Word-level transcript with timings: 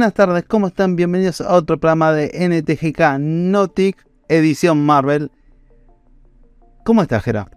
Buenas 0.00 0.14
tardes, 0.14 0.44
¿cómo 0.48 0.68
están? 0.68 0.96
Bienvenidos 0.96 1.42
a 1.42 1.52
otro 1.52 1.78
programa 1.78 2.14
de 2.14 2.30
NTGK 2.32 3.18
Notic, 3.18 4.02
edición 4.30 4.82
Marvel. 4.86 5.30
¿Cómo 6.86 7.02
estás, 7.02 7.22
Gera? 7.22 7.50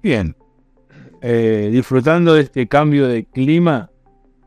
Bien. 0.00 0.36
Eh, 1.22 1.70
disfrutando 1.72 2.34
de 2.34 2.42
este 2.42 2.68
cambio 2.68 3.08
de 3.08 3.24
clima 3.24 3.90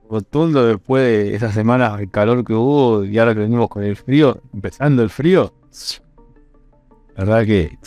rotundo 0.09 0.65
después 0.65 1.03
de 1.03 1.35
esas 1.35 1.53
semanas 1.53 1.97
de 1.97 2.09
calor 2.09 2.45
que 2.45 2.53
hubo 2.53 3.03
y 3.03 3.19
ahora 3.19 3.33
que 3.33 3.41
venimos 3.41 3.67
con 3.67 3.83
el 3.83 3.97
frío, 3.97 4.41
empezando 4.53 5.03
el 5.03 5.09
frío. 5.09 5.53
La 7.17 7.25
verdad 7.25 7.45
que 7.45 7.77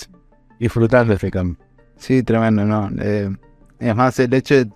disfrutando 0.61 1.15
este 1.15 1.31
cambio. 1.31 1.57
Sí, 1.97 2.23
tremendo, 2.23 2.67
¿no? 2.67 2.91
Eh, 3.01 3.35
es 3.79 3.97
más, 3.97 4.19
el 4.19 4.35
hecho 4.35 4.57
de 4.57 4.71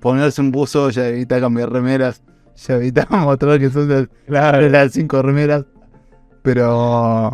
ponerse 0.00 0.40
un 0.40 0.50
buzo 0.50 0.90
ya 0.90 1.06
evita 1.06 1.38
cambiar 1.38 1.70
remeras, 1.70 2.24
ya 2.66 2.74
evitamos 2.74 3.26
otro 3.26 3.58
que 3.58 3.70
son 3.70 3.88
de 3.88 4.08
las 4.28 4.92
cinco 4.92 5.22
remeras. 5.22 5.64
Pero. 6.42 7.32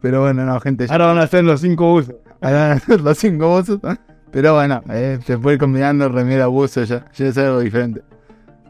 Pero 0.00 0.20
bueno, 0.20 0.44
no, 0.44 0.60
gente. 0.60 0.86
Ahora 0.88 1.06
van 1.06 1.18
a 1.18 1.26
ser 1.26 1.44
los 1.44 1.60
cinco 1.60 1.94
usos. 1.94 2.14
Ahora 2.40 2.68
van 2.68 2.76
a 2.76 2.80
ser 2.80 3.00
los 3.00 3.18
cinco 3.18 3.48
buzos. 3.48 3.80
Pero 4.30 4.54
bueno, 4.54 4.82
eh, 4.90 5.18
se 5.24 5.38
fue 5.38 5.56
combinando 5.56 6.08
remera 6.08 6.46
buzo 6.48 6.84
ya, 6.84 7.10
ya 7.12 7.26
es 7.26 7.38
algo 7.38 7.60
diferente. 7.60 8.02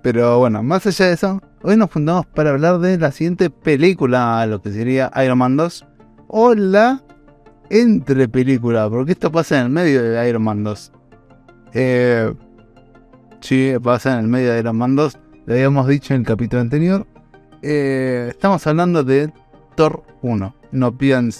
Pero 0.03 0.39
bueno, 0.39 0.63
más 0.63 0.87
allá 0.87 1.07
de 1.07 1.15
eso, 1.15 1.43
hoy 1.63 1.77
nos 1.77 1.91
juntamos 1.91 2.27
para 2.27 2.51
hablar 2.51 2.79
de 2.79 2.97
la 2.99 3.11
siguiente 3.11 3.51
película, 3.51 4.47
lo 4.47 4.63
que 4.63 4.71
sería 4.71 5.11
Iron 5.25 5.39
Man 5.39 5.57
2, 5.57 5.85
o 6.29 6.55
la 6.55 7.03
entre 7.71 8.29
película, 8.29 8.89
porque 8.89 9.13
esto 9.13 9.33
pasa 9.33 9.59
en 9.59 9.67
el 9.67 9.73
medio 9.73 10.03
de 10.03 10.29
Iron 10.29 10.45
Man 10.45 10.63
2. 10.63 10.93
Eh, 11.75 12.33
sí, 13.41 13.73
pasa 13.83 14.13
en 14.13 14.21
el 14.21 14.29
medio 14.29 14.53
de 14.53 14.61
Iron 14.61 14.77
Man 14.77 14.95
2, 14.95 15.19
lo 15.47 15.55
habíamos 15.55 15.87
dicho 15.87 16.13
en 16.13 16.21
el 16.21 16.27
capítulo 16.27 16.61
anterior. 16.61 17.07
Eh, 17.63 18.27
estamos 18.31 18.67
hablando 18.67 19.05
de 19.05 19.33
Thor 19.77 20.03
1. 20.23 20.55
No 20.73 20.99
pidan 20.99 21.31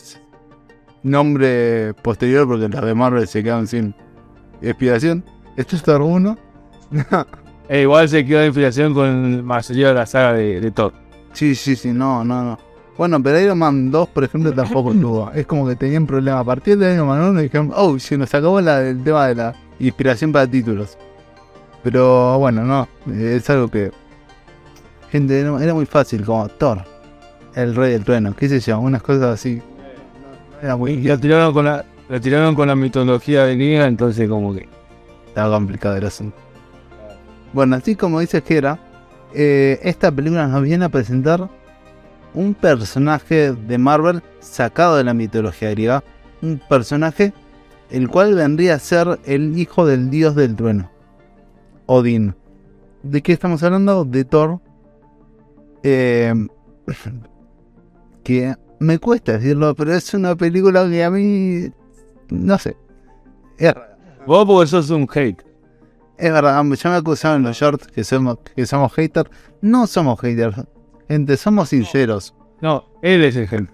nombre 1.03 1.93
posterior 2.03 2.47
porque 2.47 2.69
los 2.69 2.85
de 2.85 2.95
Marvel 2.95 3.27
se 3.27 3.43
quedan 3.43 3.67
sin 3.67 3.95
inspiración. 4.63 5.25
Esto 5.57 5.77
es 5.77 5.83
Thor 5.83 6.03
1. 6.03 6.39
E 7.69 7.83
igual 7.83 8.09
se 8.09 8.25
quedó 8.25 8.39
de 8.39 8.47
inspiración 8.47 8.95
con 8.95 9.39
la 9.39 9.43
mayoría 9.43 9.89
de 9.89 9.95
la 9.95 10.07
saga 10.07 10.35
de, 10.35 10.61
de 10.61 10.71
Thor. 10.71 10.93
Sí, 11.33 11.57
sí, 11.57 11.75
sí, 11.75 11.91
no, 11.91 12.25
no, 12.25 12.45
no. 12.45 12.59
Bueno, 12.97 13.21
pero 13.21 13.41
Iron 13.41 13.59
Man 13.59 13.91
2, 13.91 14.09
por 14.11 14.23
ejemplo, 14.23 14.53
tampoco 14.53 14.93
tuvo. 15.01 15.33
Es 15.33 15.47
como 15.47 15.67
que 15.67 15.75
tenían 15.75 16.07
problemas. 16.07 16.43
A 16.43 16.45
partir 16.45 16.79
de 16.79 16.95
Iron 16.95 17.09
Man 17.09 17.21
1 17.21 17.41
dijeron, 17.41 17.73
oh, 17.75 17.99
se 17.99 18.17
nos 18.17 18.33
acabó 18.33 18.61
la, 18.61 18.87
el 18.87 19.03
tema 19.03 19.27
de 19.27 19.35
la 19.35 19.55
inspiración 19.81 20.31
para 20.31 20.47
títulos. 20.47 20.97
Pero 21.87 22.37
bueno, 22.41 22.65
no, 22.65 22.89
es 23.15 23.49
algo 23.49 23.69
que... 23.69 23.93
Gente, 25.09 25.39
era, 25.39 25.73
muy 25.73 25.87
fácil, 25.87 26.25
como 26.25 26.49
Thor, 26.49 26.83
el 27.55 27.77
rey 27.77 27.93
del 27.93 28.03
trueno, 28.03 28.35
qué 28.35 28.49
sé 28.49 28.59
yo, 28.59 28.81
unas 28.81 29.05
cosas 29.05 29.35
así. 29.35 29.63
Era 30.61 30.75
muy... 30.75 30.95
Y 30.95 31.03
la 31.03 31.17
tiraron 31.17 31.55
con 31.55 31.67
la, 31.67 31.85
la 32.09 32.19
tiraron 32.19 32.57
con 32.57 32.67
la 32.67 32.75
mitología 32.75 33.47
griega, 33.47 33.87
entonces 33.87 34.29
como 34.29 34.53
que. 34.53 34.69
Estaba 35.29 35.55
complicado 35.55 35.95
el 35.95 36.07
asunto. 36.07 36.37
Bueno, 37.53 37.77
así 37.77 37.95
como 37.95 38.19
dice 38.19 38.43
Gera, 38.43 38.81
eh, 39.33 39.79
esta 39.85 40.11
película 40.11 40.49
nos 40.49 40.65
viene 40.65 40.87
a 40.87 40.89
presentar 40.89 41.49
un 42.35 42.55
personaje 42.55 43.53
de 43.53 43.79
Marvel 43.79 44.25
sacado 44.41 44.97
de 44.97 45.05
la 45.05 45.15
mitología 45.15 45.71
griega. 45.71 46.03
Un 46.43 46.61
personaje 46.69 47.33
el 47.91 48.09
cual 48.09 48.35
vendría 48.35 48.75
a 48.75 48.81
ser 48.81 49.21
el 49.25 49.57
hijo 49.57 49.87
del 49.87 50.11
dios 50.11 50.35
del 50.35 50.57
trueno, 50.57 50.91
Odín. 51.87 52.35
¿De 53.03 53.23
qué 53.23 53.33
estamos 53.33 53.63
hablando? 53.63 54.05
De 54.05 54.25
Thor. 54.25 54.61
Eh, 55.83 56.33
que 58.25 58.55
me 58.79 58.99
cuesta 58.99 59.33
decirlo, 59.33 59.75
pero 59.75 59.95
es 59.95 60.13
una 60.15 60.35
película 60.37 60.89
que 60.89 61.05
a 61.05 61.11
mí, 61.11 61.71
no 62.31 62.59
sé, 62.59 62.77
es 63.59 63.73
rara. 63.73 63.97
Vos 64.27 64.45
porque 64.47 64.67
sos 64.67 64.91
un 64.91 65.09
hate. 65.13 65.43
Es 66.19 66.33
verdad, 66.33 66.63
ya 66.65 66.91
me 66.91 66.97
acusaron 66.97 67.39
en 67.39 67.43
los 67.45 67.57
shorts 67.57 67.87
que 67.89 68.03
somos, 68.03 68.39
que 68.57 68.67
somos 68.67 68.93
haters. 68.95 69.31
No 69.61 69.87
somos 69.87 70.19
haters, 70.21 70.57
gente, 71.09 71.37
somos 71.37 71.69
sinceros. 71.69 72.35
No, 72.61 72.85
él 73.03 73.23
es 73.25 73.37
el 73.37 73.49
hate. 73.51 73.71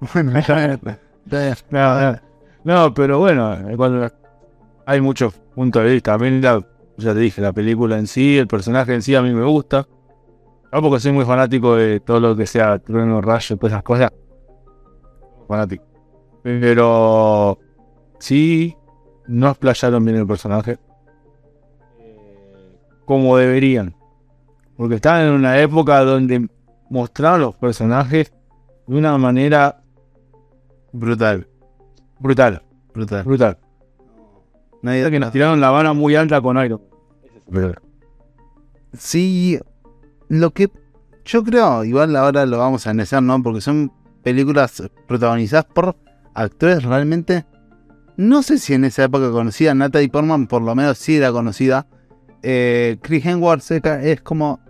Bueno. 0.12 0.32
No, 1.70 2.12
no, 2.12 2.20
no, 2.64 2.94
pero 2.94 3.18
bueno, 3.18 3.56
cuando 3.76 4.12
hay 4.84 5.00
muchos 5.00 5.34
puntos 5.54 5.82
de 5.82 5.92
vista. 5.94 6.14
A 6.14 6.18
mí, 6.18 6.38
la- 6.40 6.64
ya 6.98 7.12
te 7.14 7.20
dije, 7.20 7.40
la 7.40 7.52
película 7.52 7.98
en 7.98 8.06
sí, 8.06 8.38
el 8.38 8.46
personaje 8.46 8.94
en 8.94 9.02
sí 9.02 9.14
a 9.14 9.22
mí 9.22 9.32
me 9.32 9.44
gusta. 9.44 9.86
No 10.72 10.82
porque 10.82 11.00
soy 11.00 11.12
muy 11.12 11.24
fanático 11.24 11.76
de 11.76 12.00
todo 12.00 12.20
lo 12.20 12.36
que 12.36 12.46
sea 12.46 12.78
trueno, 12.78 13.20
rayo, 13.20 13.56
todas 13.56 13.72
esas 13.72 13.82
cosas. 13.82 14.10
Fanático. 15.48 15.84
Pero 16.42 17.58
sí, 18.18 18.76
no 19.26 19.48
explayaron 19.50 20.04
bien 20.04 20.18
el 20.18 20.26
personaje. 20.26 20.78
eh, 21.98 22.78
Como 23.04 23.36
deberían. 23.36 23.94
Porque 24.76 24.96
estaban 24.96 25.22
en 25.26 25.32
una 25.32 25.58
época 25.58 26.04
donde 26.04 26.48
mostraron 26.90 27.40
los 27.40 27.56
personajes 27.56 28.32
de 28.86 28.96
una 28.96 29.16
manera 29.18 29.82
Brutal, 30.92 31.46
brutal. 32.20 32.62
brutal. 32.94 33.24
Brutal. 33.24 33.58
Nadie- 34.82 35.10
que 35.10 35.18
nos 35.20 35.32
tiraron 35.32 35.60
la 35.60 35.70
vara 35.70 35.92
muy 35.92 36.14
alta 36.14 36.40
con 36.40 36.56
Iron. 36.64 36.80
Sí, 38.92 39.58
lo 40.28 40.50
que 40.52 40.70
yo 41.24 41.42
creo, 41.44 41.84
igual 41.84 42.14
ahora 42.16 42.46
lo 42.46 42.58
vamos 42.58 42.86
a 42.86 42.90
analizar, 42.90 43.22
¿no? 43.22 43.42
Porque 43.42 43.60
son 43.60 43.92
películas 44.22 44.82
protagonizadas 45.06 45.66
por 45.66 45.96
actores 46.34 46.84
realmente. 46.84 47.44
No 48.16 48.42
sé 48.42 48.58
si 48.58 48.74
en 48.74 48.84
esa 48.84 49.04
época 49.04 49.30
conocida 49.30 49.74
Natalie 49.74 50.08
Portman, 50.08 50.46
por 50.46 50.62
lo 50.62 50.74
menos 50.74 50.98
sí 50.98 51.16
era 51.16 51.32
conocida. 51.32 51.86
Eh, 52.42 52.98
Chris 53.02 53.24
Hemsworth 53.26 53.70
es 53.70 54.20
como. 54.22 54.60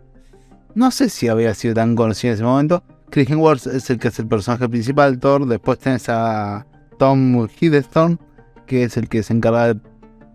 No 0.75 0.91
sé 0.91 1.09
si 1.09 1.29
había 1.29 1.55
sido 1.55 1.75
tan 1.75 1.95
conocida 1.95 2.31
en 2.31 2.35
ese 2.35 2.45
momento. 2.45 2.83
Chris 3.11 3.31
Hemsworth 3.31 3.67
es 3.69 3.89
el 3.91 3.99
que 3.99 4.09
es 4.09 4.19
el 4.19 4.27
personaje 4.27 4.69
principal, 4.69 5.19
Thor. 5.19 5.47
Después 5.47 5.79
tenés 5.79 6.09
a 6.09 6.67
Tom 6.99 7.47
Hiddleston, 7.61 8.19
que 8.67 8.85
es 8.85 8.97
el 8.97 9.09
que 9.09 9.23
se 9.23 9.33
encarga 9.33 9.75
de 9.75 9.81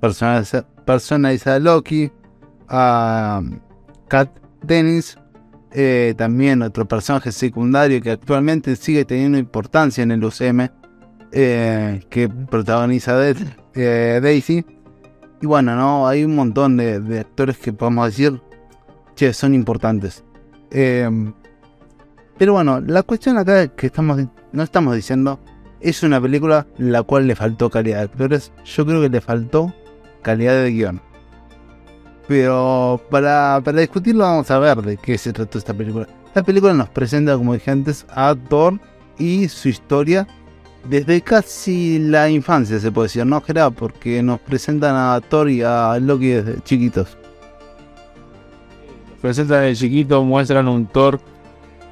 personalizar, 0.02 0.68
personalizar 0.86 1.54
a 1.54 1.60
Loki. 1.60 2.12
A 2.74 3.42
Kat 4.08 4.30
Dennis, 4.64 5.18
eh, 5.72 6.14
también 6.18 6.62
otro 6.62 6.88
personaje 6.88 7.32
secundario 7.32 8.02
que 8.02 8.12
actualmente 8.12 8.76
sigue 8.76 9.06
teniendo 9.06 9.38
importancia 9.38 10.04
en 10.04 10.12
el 10.12 10.24
UCM, 10.24 10.70
eh, 11.32 12.02
que 12.10 12.30
protagoniza 12.30 13.18
de- 13.18 13.36
eh, 13.76 14.20
Daisy. 14.22 14.66
Y 15.42 15.46
bueno, 15.46 15.76
no 15.76 16.08
hay 16.08 16.24
un 16.24 16.36
montón 16.36 16.78
de, 16.78 17.20
actores 17.20 17.58
que 17.58 17.74
podemos 17.74 18.06
decir, 18.08 18.42
che, 19.16 19.34
son 19.34 19.54
importantes. 19.54 20.24
Eh, 20.72 21.10
pero 22.38 22.54
bueno, 22.54 22.80
la 22.80 23.04
cuestión 23.04 23.38
acá 23.38 23.68
que 23.68 23.88
estamos, 23.88 24.20
no 24.52 24.64
estamos 24.64 24.96
diciendo 24.96 25.40
es 25.80 26.04
una 26.04 26.22
película 26.22 26.68
la 26.78 27.04
cual 27.04 27.28
le 27.28 27.36
faltó 27.36 27.70
calidad 27.70 27.98
de 27.98 28.04
actores. 28.04 28.54
Yo 28.66 28.86
creo 28.86 29.02
que 29.02 29.10
le 29.10 29.20
faltó 29.20 29.74
calidad 30.22 30.64
de 30.64 30.72
guion. 30.72 31.02
Pero 32.28 33.02
para, 33.10 33.62
para 33.64 33.82
discutirlo 33.82 34.24
vamos 34.24 34.50
a 34.52 34.60
ver 34.60 34.82
de 34.82 34.98
qué 34.98 35.18
se 35.18 35.34
trató 35.34 35.58
esta 35.58 35.74
película. 35.74 36.08
Esta 36.28 36.44
película 36.44 36.74
nos 36.74 36.90
presenta, 36.90 37.38
como 37.38 37.54
dije 37.54 37.72
antes, 37.72 38.06
a 38.10 38.36
Thor 38.50 38.80
y 39.18 39.50
su 39.50 39.70
historia 39.70 40.28
desde 40.84 41.22
casi 41.22 42.00
la 42.00 42.30
infancia, 42.30 42.80
se 42.80 42.92
puede 42.92 43.06
decir, 43.06 43.26
¿no, 43.26 43.42
Gerard? 43.42 43.74
Porque 43.74 44.24
nos 44.24 44.40
presentan 44.40 44.96
a 44.96 45.20
Thor 45.22 45.50
y 45.50 45.62
a 45.62 45.98
Loki 46.00 46.28
desde 46.28 46.62
chiquitos. 46.62 47.18
Presentan 49.22 49.64
de 49.64 49.76
chiquito, 49.76 50.24
muestran 50.24 50.68
un 50.68 50.88
Thor 50.88 51.20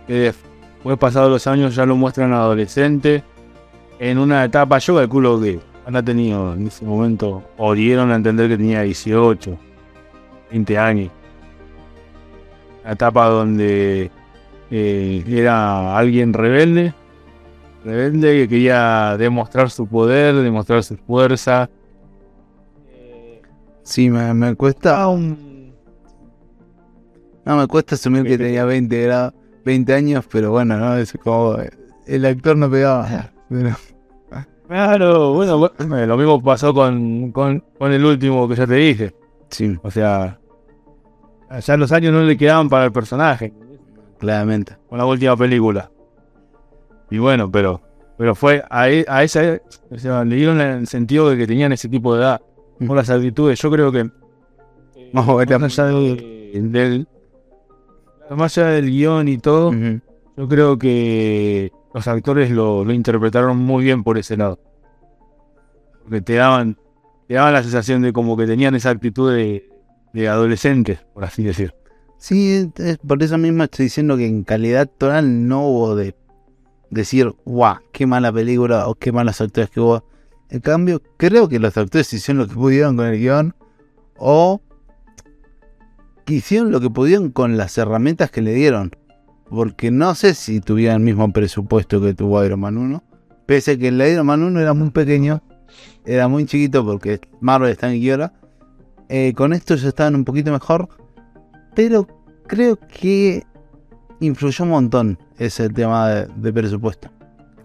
que 0.07 0.13
después 0.13 0.97
pasados 0.97 1.29
los 1.29 1.45
años 1.45 1.75
ya 1.75 1.85
lo 1.85 1.95
muestran 1.95 2.33
adolescente. 2.33 3.23
En 3.99 4.17
una 4.17 4.43
etapa, 4.45 4.79
yo 4.79 4.95
calculo 4.95 5.39
que 5.39 5.59
han 5.97 6.06
tenido 6.06 6.53
en 6.53 6.68
ese 6.68 6.86
momento, 6.86 7.44
o 7.57 7.74
dieron 7.74 8.12
a 8.12 8.15
entender 8.15 8.47
que 8.50 8.57
tenía 8.57 8.81
18, 8.83 9.57
20 10.51 10.77
años. 10.77 11.12
Una 12.83 12.94
etapa 12.94 13.25
donde 13.27 14.12
eh, 14.71 15.24
era 15.27 15.97
alguien 15.97 16.33
rebelde, 16.33 16.94
rebelde 17.83 18.33
que 18.41 18.47
quería 18.50 19.15
demostrar 19.18 19.69
su 19.69 19.88
poder, 19.88 20.36
demostrar 20.36 20.83
su 20.83 20.95
fuerza. 20.97 21.69
Sí, 23.83 24.09
me, 24.09 24.33
me 24.33 24.56
cuesta. 24.56 25.03
No, 27.45 27.57
me 27.57 27.68
cuesta 27.68 27.95
asumir 27.95 28.24
que 28.24 28.38
tenía 28.38 28.63
20, 28.65 29.07
gra- 29.09 29.33
20 29.65 29.94
años, 29.94 30.25
pero 30.31 30.51
bueno, 30.51 30.77
no, 30.77 30.95
es 30.97 31.13
como. 31.24 31.57
El 32.06 32.25
actor 32.25 32.56
no 32.57 32.69
pegaba. 32.69 33.31
Pero, 33.50 33.75
Claro, 34.69 35.33
bueno, 35.33 35.57
bueno, 35.57 36.06
lo 36.06 36.16
mismo 36.16 36.44
pasó 36.44 36.75
con, 36.75 37.31
con, 37.31 37.63
con 37.80 37.92
el 37.92 38.06
último 38.06 38.48
que 38.48 38.56
ya 38.56 38.68
te 38.68 38.75
dije. 38.75 39.16
sí, 39.50 39.75
O 39.81 39.89
sea, 39.89 40.39
ya 41.60 41.75
los 41.75 41.92
años 41.92 42.13
no 42.13 42.21
le 42.21 42.38
quedaban 42.38 42.69
para 42.69 42.86
el 42.86 42.92
personaje. 42.92 43.51
Claramente. 44.19 44.77
Con 44.88 45.00
la 45.00 45.07
última 45.07 45.36
película. 45.36 45.89
Y 47.10 47.18
bueno, 47.18 47.50
pero 47.50 47.81
pero 48.16 48.36
fue 48.36 48.63
a, 48.69 48.92
e, 48.92 49.06
a 49.07 49.24
esa. 49.24 49.60
O 49.89 49.98
sea, 49.98 50.24
le 50.24 50.36
dieron 50.36 50.62
el 50.62 50.86
sentido 50.86 51.30
de 51.31 51.38
que 51.38 51.48
tenían 51.48 51.71
ese 51.71 51.89
tipo 51.89 52.13
de 52.13 52.21
edad. 52.21 52.42
O 52.88 52.94
las 52.94 53.10
actitudes. 53.10 53.60
Yo 53.60 53.71
creo 53.71 53.92
que. 53.92 54.07
Más 55.13 55.27
allá 55.27 55.57
del, 55.86 57.07
más 58.30 58.56
allá 58.56 58.68
del 58.68 58.86
guion 58.92 59.27
y 59.30 59.39
todo, 59.39 59.71
yo 60.38 60.48
creo 60.48 60.77
que 60.77 61.71
los 61.94 62.07
actores 62.07 62.51
lo, 62.51 62.86
lo, 62.86 62.94
interpretaron 62.94 63.57
muy 63.57 63.83
bien 63.83 64.03
por 64.03 64.18
ese 64.18 64.38
lado. 64.38 64.59
Porque 66.03 66.21
te 66.21 66.36
daban, 66.36 66.77
te 67.27 67.36
daban 67.36 67.53
la 67.53 67.63
sensación 67.63 68.01
de 68.01 68.13
como 68.13 68.38
que 68.38 68.45
tenían 68.45 68.75
esa 68.75 68.89
actitud 68.89 69.33
de, 69.33 69.69
adolescentes, 70.27 71.00
por 71.13 71.24
así 71.24 71.44
decir. 71.44 71.74
Sí, 72.18 72.69
es 72.77 72.97
por 72.97 73.21
eso 73.24 73.38
mismo 73.38 73.63
estoy 73.63 73.86
diciendo 73.86 74.18
que 74.18 74.25
en 74.25 74.44
calidad 74.44 74.88
total 74.88 75.47
no 75.47 75.68
hubo 75.68 75.95
de 75.95 76.15
decir, 76.89 77.33
guau, 77.45 77.77
qué 77.92 78.06
mala 78.06 78.31
película 78.31 78.88
o 78.88 78.95
qué 78.95 79.12
malas 79.12 79.39
actores 79.42 79.69
que 79.69 79.80
hubo. 79.80 80.03
En 80.50 80.59
cambio, 80.59 81.01
creo 81.18 81.47
que 81.47 81.59
los 81.59 81.77
actores 81.77 82.12
hicieron 82.12 82.42
lo 82.42 82.47
que 82.47 82.56
pudieron 82.56 82.97
con 82.97 83.06
el 83.06 83.19
guion 83.19 83.56
o 84.18 84.62
que 86.25 86.33
hicieron 86.35 86.71
lo 86.71 86.81
que 86.81 86.89
pudieron 86.89 87.31
con 87.31 87.57
las 87.57 87.77
herramientas 87.77 88.31
que 88.31 88.42
le 88.42 88.53
dieron. 88.53 88.92
Porque 89.49 89.91
no 89.91 90.13
sé 90.15 90.33
si 90.35 90.61
tuvieran 90.61 90.97
el 90.97 91.03
mismo 91.03 91.31
presupuesto 91.31 91.99
que 92.01 92.13
tuvo 92.13 92.43
Iron 92.43 92.59
Man 92.59 92.77
1. 92.77 93.03
Pese 93.45 93.71
a 93.71 93.77
que 93.77 93.87
el 93.87 94.01
Iron 94.01 94.25
Man 94.27 94.43
1 94.43 94.59
era 94.59 94.73
muy 94.73 94.91
pequeño, 94.91 95.41
era 96.05 96.27
muy 96.27 96.45
chiquito 96.45 96.85
porque 96.85 97.19
Marvel 97.41 97.71
está 97.71 97.91
en 97.91 97.99
guion. 97.99 98.31
Eh, 99.09 99.33
con 99.35 99.53
esto 99.53 99.75
ya 99.75 99.89
estaban 99.89 100.15
un 100.15 100.23
poquito 100.23 100.51
mejor. 100.51 100.87
Pero 101.75 102.07
creo 102.47 102.77
que 102.77 103.43
influyó 104.19 104.65
un 104.65 104.71
montón 104.71 105.19
ese 105.37 105.69
tema 105.69 106.09
de, 106.09 106.53
presupuesto. 106.53 107.09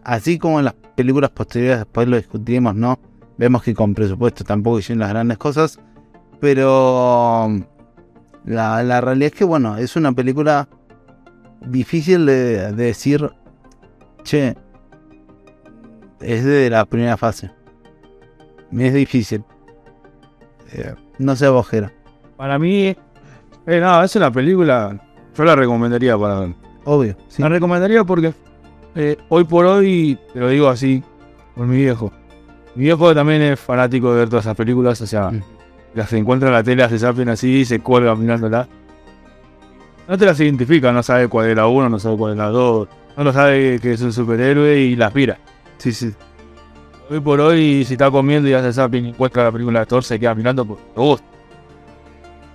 Así 0.05 0.39
como 0.39 0.59
en 0.59 0.67
las 0.67 0.75
películas 0.95 1.31
posteriores, 1.31 1.79
después 1.79 2.09
lo 2.09 2.17
discutimos, 2.17 2.75
¿no? 2.75 2.99
Vemos 3.37 3.63
que 3.63 3.75
con 3.75 3.95
presupuesto 3.95 4.45
tampoco 4.45 4.79
hicieron 4.79 5.01
las 5.01 5.11
grandes 5.11 5.39
cosas. 5.39 5.81
Pero 6.41 7.51
la, 8.45 9.01
realidad 9.01 9.33
es 9.33 9.39
que, 9.39 9.45
bueno, 9.45 9.77
es 9.77 9.97
una 9.97 10.13
película 10.13 10.69
difícil 11.61 12.27
de, 12.27 12.73
decir, 12.73 13.31
che, 14.23 14.57
es 16.21 16.45
de 16.45 16.71
la 16.71 16.85
primera 16.85 17.17
fase. 17.17 17.51
Es 18.73 18.95
difícil. 18.95 19.45
Eh, 20.73 20.95
no 21.19 21.37
sé, 21.37 21.49
bojera. 21.49 21.93
Para 22.37 22.59
mí, 22.59 22.97
eh, 23.67 24.03
es 24.05 24.17
una 24.17 24.31
película 24.31 25.01
yo 25.37 25.45
la 25.45 25.57
recomendaría 25.57 26.17
para 26.17 26.49
Obvio. 26.85 27.17
La 27.39 27.49
recomendaría 27.49 28.05
porque 28.05 28.35
eh, 28.95 29.17
hoy 29.29 29.45
por 29.45 29.65
hoy, 29.65 30.19
te 30.33 30.39
lo 30.39 30.49
digo 30.49 30.69
así, 30.69 31.03
por 31.55 31.67
mi 31.67 31.79
viejo. 31.79 32.13
Mi 32.75 32.85
viejo 32.85 33.15
también 33.15 33.41
es 33.43 33.59
fanático 33.59 34.13
de 34.13 34.21
ver 34.21 34.29
todas 34.29 34.45
esas 34.45 34.57
películas, 34.57 35.01
o 35.01 35.07
sea, 35.07 35.31
mm. 35.31 35.43
las 35.95 36.13
encuentra 36.13 36.49
en 36.49 36.55
la 36.55 36.63
tele, 36.63 36.83
hace 36.83 36.99
zapping 36.99 37.31
así 37.31 37.61
y 37.61 37.65
se 37.65 37.81
cuelga 37.81 38.15
mirándola. 38.15 38.69
No 40.07 40.19
te 40.19 40.27
las 40.27 40.39
identifica, 40.41 40.93
no 40.93 41.03
sabe 41.03 41.29
cuál 41.29 41.49
es 41.49 41.57
la 41.57 41.67
1, 41.67 41.89
no 41.89 41.99
sabe 41.99 42.17
cuál 42.17 42.33
es 42.33 42.39
la 42.39 42.49
2, 42.49 42.89
no 43.17 43.25
lo 43.25 43.33
sabe 43.33 43.79
que 43.81 43.93
es 43.93 44.01
un 44.03 44.13
superhéroe 44.13 44.79
y 44.79 44.97
las 44.97 45.15
mira. 45.15 45.39
Sí, 45.79 45.93
sí. 45.93 46.13
Hoy 47.11 47.21
por 47.21 47.41
hoy, 47.41 47.85
si 47.85 47.95
está 47.95 48.11
comiendo 48.11 48.49
y 48.49 48.55
hace 48.55 48.73
zapping 48.73 49.07
y 49.07 49.09
encuentra 49.11 49.45
la 49.45 49.53
película 49.53 49.81
de 49.81 49.87
Thor, 49.87 50.05
se 50.05 50.19
queda 50.19 50.35
mirando, 50.35 50.65
pues 50.65 50.81
te 50.95 51.01
gusta. 51.01 51.27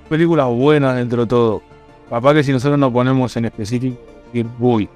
Películas 0.10 0.48
buenas 0.48 0.96
dentro 0.96 1.22
de 1.22 1.28
todo. 1.28 1.62
Papá 2.10 2.34
que 2.34 2.44
si 2.44 2.51
nosotros 2.51 2.80
nos 2.80 2.92
ponemos 2.92 3.36
en 3.38 3.46
específico, 3.46 3.98
uy, 4.60 4.90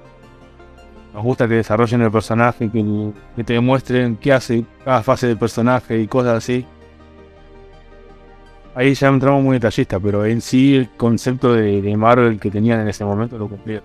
nos 1.14 1.22
gusta 1.22 1.46
que 1.46 1.54
desarrollen 1.54 2.02
el 2.02 2.10
personaje, 2.10 2.68
que, 2.68 3.44
te 3.44 3.52
demuestren 3.52 4.16
qué 4.16 4.32
hace 4.32 4.64
cada 4.84 5.02
fase 5.04 5.28
del 5.28 5.38
personaje 5.38 6.00
y 6.00 6.08
cosas 6.08 6.38
así. 6.38 6.66
Ahí 8.74 8.94
ya 8.94 9.08
entramos 9.08 9.42
muy 9.42 9.54
detallista, 9.54 10.00
pero 10.00 10.24
en 10.24 10.40
sí 10.40 10.74
el 10.74 10.90
concepto 10.90 11.52
de, 11.54 11.96
Marvel 11.96 12.40
que 12.40 12.50
tenían 12.50 12.80
en 12.80 12.88
ese 12.88 13.04
momento 13.04 13.38
lo 13.38 13.48
cumplieron. 13.48 13.84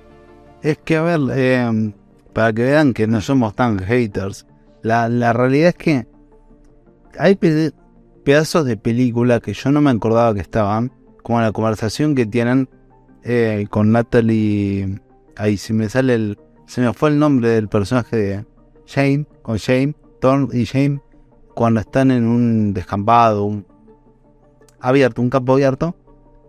Es 0.63 0.79
que, 0.79 0.97
a 0.97 1.03
ver, 1.03 1.19
em, 1.37 1.93
para 2.33 2.51
que 2.51 2.63
vean 2.63 2.93
que 2.93 3.05
no 3.05 3.21
somos 3.21 3.55
tan 3.55 3.79
haters, 3.79 4.47
la, 4.81 5.33
realidad 5.33 5.69
es 5.69 5.75
que 5.75 6.07
hay 7.17 7.35
pedazos 8.23 8.65
de 8.65 8.77
película 8.77 9.39
que 9.39 9.53
yo 9.53 9.71
no 9.71 9.81
me 9.81 9.91
acordaba 9.91 10.33
que 10.33 10.41
estaban, 10.41 10.91
como 11.21 11.39
la 11.41 11.51
conversación 11.51 12.15
que 12.15 12.25
tienen 12.25 12.67
eh, 13.23 13.67
con 13.69 13.91
Natalie. 13.91 14.99
Ahí 15.35 15.57
si 15.57 15.73
me 15.73 15.89
sale 15.89 16.15
el. 16.15 16.37
Se 16.65 16.81
me 16.81 16.93
fue 16.93 17.09
el 17.09 17.19
nombre 17.19 17.49
del 17.49 17.67
personaje 17.67 18.15
de 18.15 18.45
Shane, 18.85 19.25
con 19.41 19.57
Shane, 19.57 19.95
Thorn 20.21 20.49
y 20.51 20.63
Shane, 20.63 21.01
cuando 21.55 21.79
están 21.79 22.11
en 22.11 22.25
un 22.25 22.73
descampado, 22.73 23.43
un 23.43 23.65
abierto, 24.79 25.21
un 25.21 25.29
campo 25.29 25.53
abierto. 25.53 25.95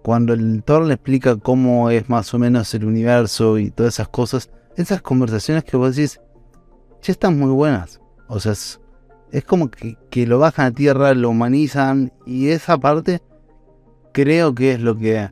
Cuando 0.03 0.33
el 0.33 0.63
Thor 0.63 0.87
le 0.87 0.95
explica 0.95 1.37
cómo 1.37 1.91
es 1.91 2.09
más 2.09 2.33
o 2.33 2.39
menos 2.39 2.73
el 2.75 2.85
universo 2.85 3.59
y 3.59 3.71
todas 3.71 3.95
esas 3.95 4.09
cosas, 4.09 4.51
esas 4.77 5.03
conversaciones 5.03 5.65
que 5.65 5.77
vos 5.77 5.95
decís, 5.95 6.21
ya 7.03 7.13
están 7.13 7.39
muy 7.39 7.51
buenas. 7.51 8.01
O 8.29 8.41
sea, 8.41 8.53
es, 8.53 8.81
es 9.31 9.45
como 9.45 9.71
que, 9.71 9.97
que, 10.11 10.27
lo 10.27 10.39
bajan 10.39 10.67
a 10.67 10.73
tierra, 10.73 11.15
lo 11.15 11.31
humanizan 11.31 12.13
y 12.25 12.49
esa 12.49 12.79
parte 12.79 13.21
creo 14.13 14.55
que 14.55 14.73
es 14.73 14.81
lo 14.81 14.97
que 14.97 15.31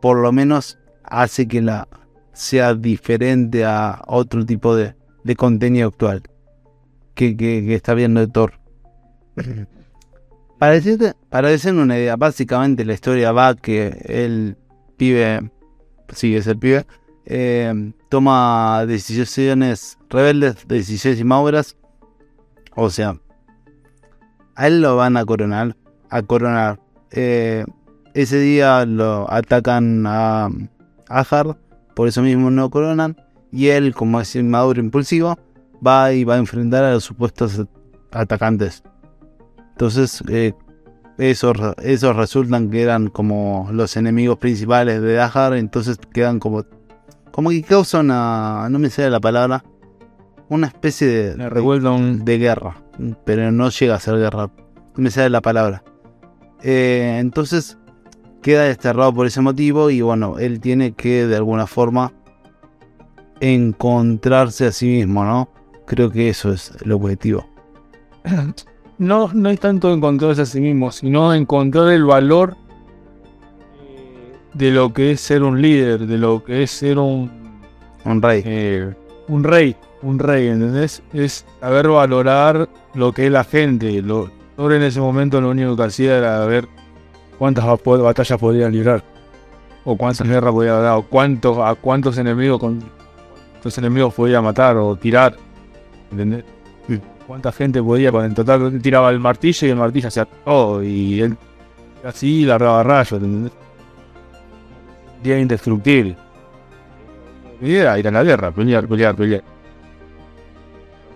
por 0.00 0.18
lo 0.18 0.32
menos 0.32 0.78
hace 1.02 1.46
que 1.46 1.60
la 1.60 1.88
sea 2.32 2.74
diferente 2.74 3.64
a 3.64 4.02
otro 4.06 4.46
tipo 4.46 4.74
de, 4.74 4.94
contenido 5.36 5.88
actual 5.88 6.22
que, 7.14 7.74
está 7.74 7.94
viendo 7.94 8.20
de 8.20 8.28
Thor. 8.28 8.54
para, 10.60 10.74
decirte, 10.74 11.14
para 11.30 11.48
decir 11.48 11.72
una 11.72 11.96
idea, 11.96 12.16
básicamente 12.16 12.84
la 12.84 12.92
historia 12.92 13.32
va 13.32 13.54
que 13.56 13.96
el 14.04 14.58
pibe, 14.98 15.50
sí 16.12 16.36
es 16.36 16.46
el 16.46 16.58
pibe, 16.58 16.86
eh, 17.24 17.92
toma 18.10 18.84
decisiones 18.86 19.98
rebeldes, 20.10 20.68
decisiones 20.68 21.18
inmauras, 21.18 21.78
o 22.76 22.90
sea, 22.90 23.18
a 24.54 24.66
él 24.66 24.82
lo 24.82 24.96
van 24.96 25.16
a 25.16 25.24
coronar, 25.24 25.76
a 26.10 26.20
coronar. 26.20 26.78
Eh, 27.10 27.64
ese 28.12 28.38
día 28.38 28.84
lo 28.84 29.32
atacan 29.32 30.04
a 30.06 30.50
Ajar, 31.08 31.56
por 31.96 32.06
eso 32.06 32.20
mismo 32.20 32.50
no 32.50 32.68
coronan. 32.68 33.16
Y 33.50 33.68
él, 33.68 33.94
como 33.94 34.20
es 34.20 34.36
inmaduro 34.36 34.78
impulsivo, 34.78 35.38
va 35.84 36.12
y 36.12 36.24
va 36.24 36.34
a 36.34 36.38
enfrentar 36.38 36.84
a 36.84 36.92
los 36.92 37.04
supuestos 37.04 37.66
atacantes. 38.12 38.82
Entonces, 39.80 40.22
eh, 40.28 40.52
esos, 41.16 41.56
esos 41.82 42.14
resultan 42.14 42.68
que 42.68 42.82
eran 42.82 43.08
como 43.08 43.66
los 43.72 43.96
enemigos 43.96 44.36
principales 44.36 45.00
de 45.00 45.18
Ajar. 45.18 45.54
Entonces 45.54 45.96
quedan 46.12 46.38
como. 46.38 46.66
Como 47.30 47.48
que 47.48 47.62
causa 47.62 48.00
una. 48.00 48.68
No 48.68 48.78
me 48.78 48.90
sale 48.90 49.08
la 49.08 49.20
palabra. 49.20 49.64
Una 50.50 50.66
especie 50.66 51.06
de. 51.06 51.34
de, 51.34 52.18
de 52.22 52.38
guerra. 52.38 52.76
Pero 53.24 53.50
no 53.52 53.70
llega 53.70 53.94
a 53.94 54.00
ser 54.00 54.18
guerra. 54.18 54.50
No 54.96 55.02
me 55.02 55.10
sale 55.10 55.30
la 55.30 55.40
palabra. 55.40 55.82
Eh, 56.62 57.16
entonces 57.18 57.78
queda 58.42 58.64
desterrado 58.64 59.14
por 59.14 59.26
ese 59.26 59.40
motivo 59.40 59.88
y 59.88 60.02
bueno, 60.02 60.38
él 60.38 60.60
tiene 60.60 60.92
que 60.92 61.26
de 61.26 61.36
alguna 61.36 61.66
forma 61.66 62.12
encontrarse 63.40 64.66
a 64.66 64.72
sí 64.72 64.88
mismo, 64.88 65.24
¿no? 65.24 65.48
Creo 65.86 66.10
que 66.10 66.28
eso 66.28 66.52
es 66.52 66.70
el 66.84 66.92
objetivo. 66.92 67.48
No, 69.00 69.30
no 69.32 69.48
es 69.48 69.58
tanto 69.58 69.94
encontrarse 69.94 70.42
a 70.42 70.44
sí 70.46 70.60
mismo, 70.60 70.92
sino 70.92 71.32
encontrar 71.32 71.88
el 71.88 72.04
valor 72.04 72.54
eh, 73.80 74.36
de 74.52 74.70
lo 74.72 74.92
que 74.92 75.12
es 75.12 75.22
ser 75.22 75.42
un 75.42 75.62
líder, 75.62 76.06
de 76.06 76.18
lo 76.18 76.44
que 76.44 76.64
es 76.64 76.70
ser 76.70 76.98
un... 76.98 77.30
Un 78.04 78.20
rey. 78.20 78.42
Eh, 78.44 78.92
un 79.28 79.42
rey, 79.42 79.74
un 80.02 80.18
rey, 80.18 80.48
¿entendés? 80.48 81.02
Es 81.14 81.46
saber 81.60 81.88
valorar 81.88 82.68
lo 82.92 83.12
que 83.12 83.24
es 83.24 83.32
la 83.32 83.42
gente. 83.42 84.02
Lo, 84.02 84.30
en 84.58 84.82
ese 84.82 85.00
momento 85.00 85.40
lo 85.40 85.48
único 85.48 85.74
que 85.76 85.84
hacía 85.84 86.18
era 86.18 86.44
ver 86.44 86.68
cuántas 87.38 87.64
batallas 87.82 88.38
podría 88.38 88.68
librar, 88.68 89.02
o 89.86 89.96
cuántas 89.96 90.28
guerras 90.28 90.52
podía 90.52 90.74
dar, 90.74 90.98
o 90.98 91.02
cuántos, 91.04 91.56
a 91.56 91.74
cuántos 91.74 92.18
enemigos 92.18 92.60
con 92.60 92.82
enemigos 93.78 94.12
podía 94.12 94.42
matar 94.42 94.76
o 94.76 94.94
tirar, 94.94 95.38
¿entendés? 96.10 96.44
Cuánta 97.30 97.52
gente 97.52 97.80
podía, 97.80 98.08
en 98.08 98.34
total 98.34 98.82
tiraba 98.82 99.08
el 99.10 99.20
martillo 99.20 99.68
y 99.68 99.70
el 99.70 99.76
martillo 99.76 100.08
hacía 100.08 100.24
todo, 100.24 100.82
y 100.82 101.20
él 101.20 101.36
así 102.04 102.44
largaba 102.44 102.82
rayos, 102.82 103.12
¿entendés? 103.12 103.52
Día 105.22 105.38
indestructible. 105.38 106.16
Y 107.60 107.76
era 107.76 107.96
ir 108.00 108.08
a 108.08 108.10
la 108.10 108.24
guerra, 108.24 108.50
pelear, 108.50 108.88
pelear, 108.88 109.14
pelear. 109.14 109.44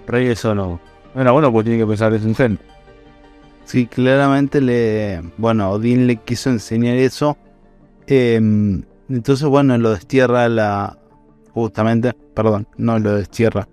Rey 0.07 0.29
eso 0.29 0.55
no. 0.55 0.79
Bueno, 1.15 1.33
bueno, 1.33 1.51
pues 1.51 1.65
tiene 1.65 1.81
que 1.81 1.87
pensar 1.89 2.15
eso 2.15 2.29
en 2.29 2.37
gente. 2.37 2.65
Sí, 3.65 3.89
claramente 3.89 4.61
le. 4.61 5.21
Bueno, 5.37 5.73
Odín 5.73 6.07
le 6.07 6.15
quiso 6.19 6.49
enseñar 6.49 6.95
eso 6.95 7.37
Em, 8.07 8.85
entonces, 9.09 9.49
bueno, 9.49 9.77
lo 9.79 9.91
destierra 9.91 10.49
la. 10.49 10.97
Justamente, 11.51 12.13
perdón, 12.13 12.69
no 12.77 13.01
lo 13.01 13.17
destierra. 13.17 13.67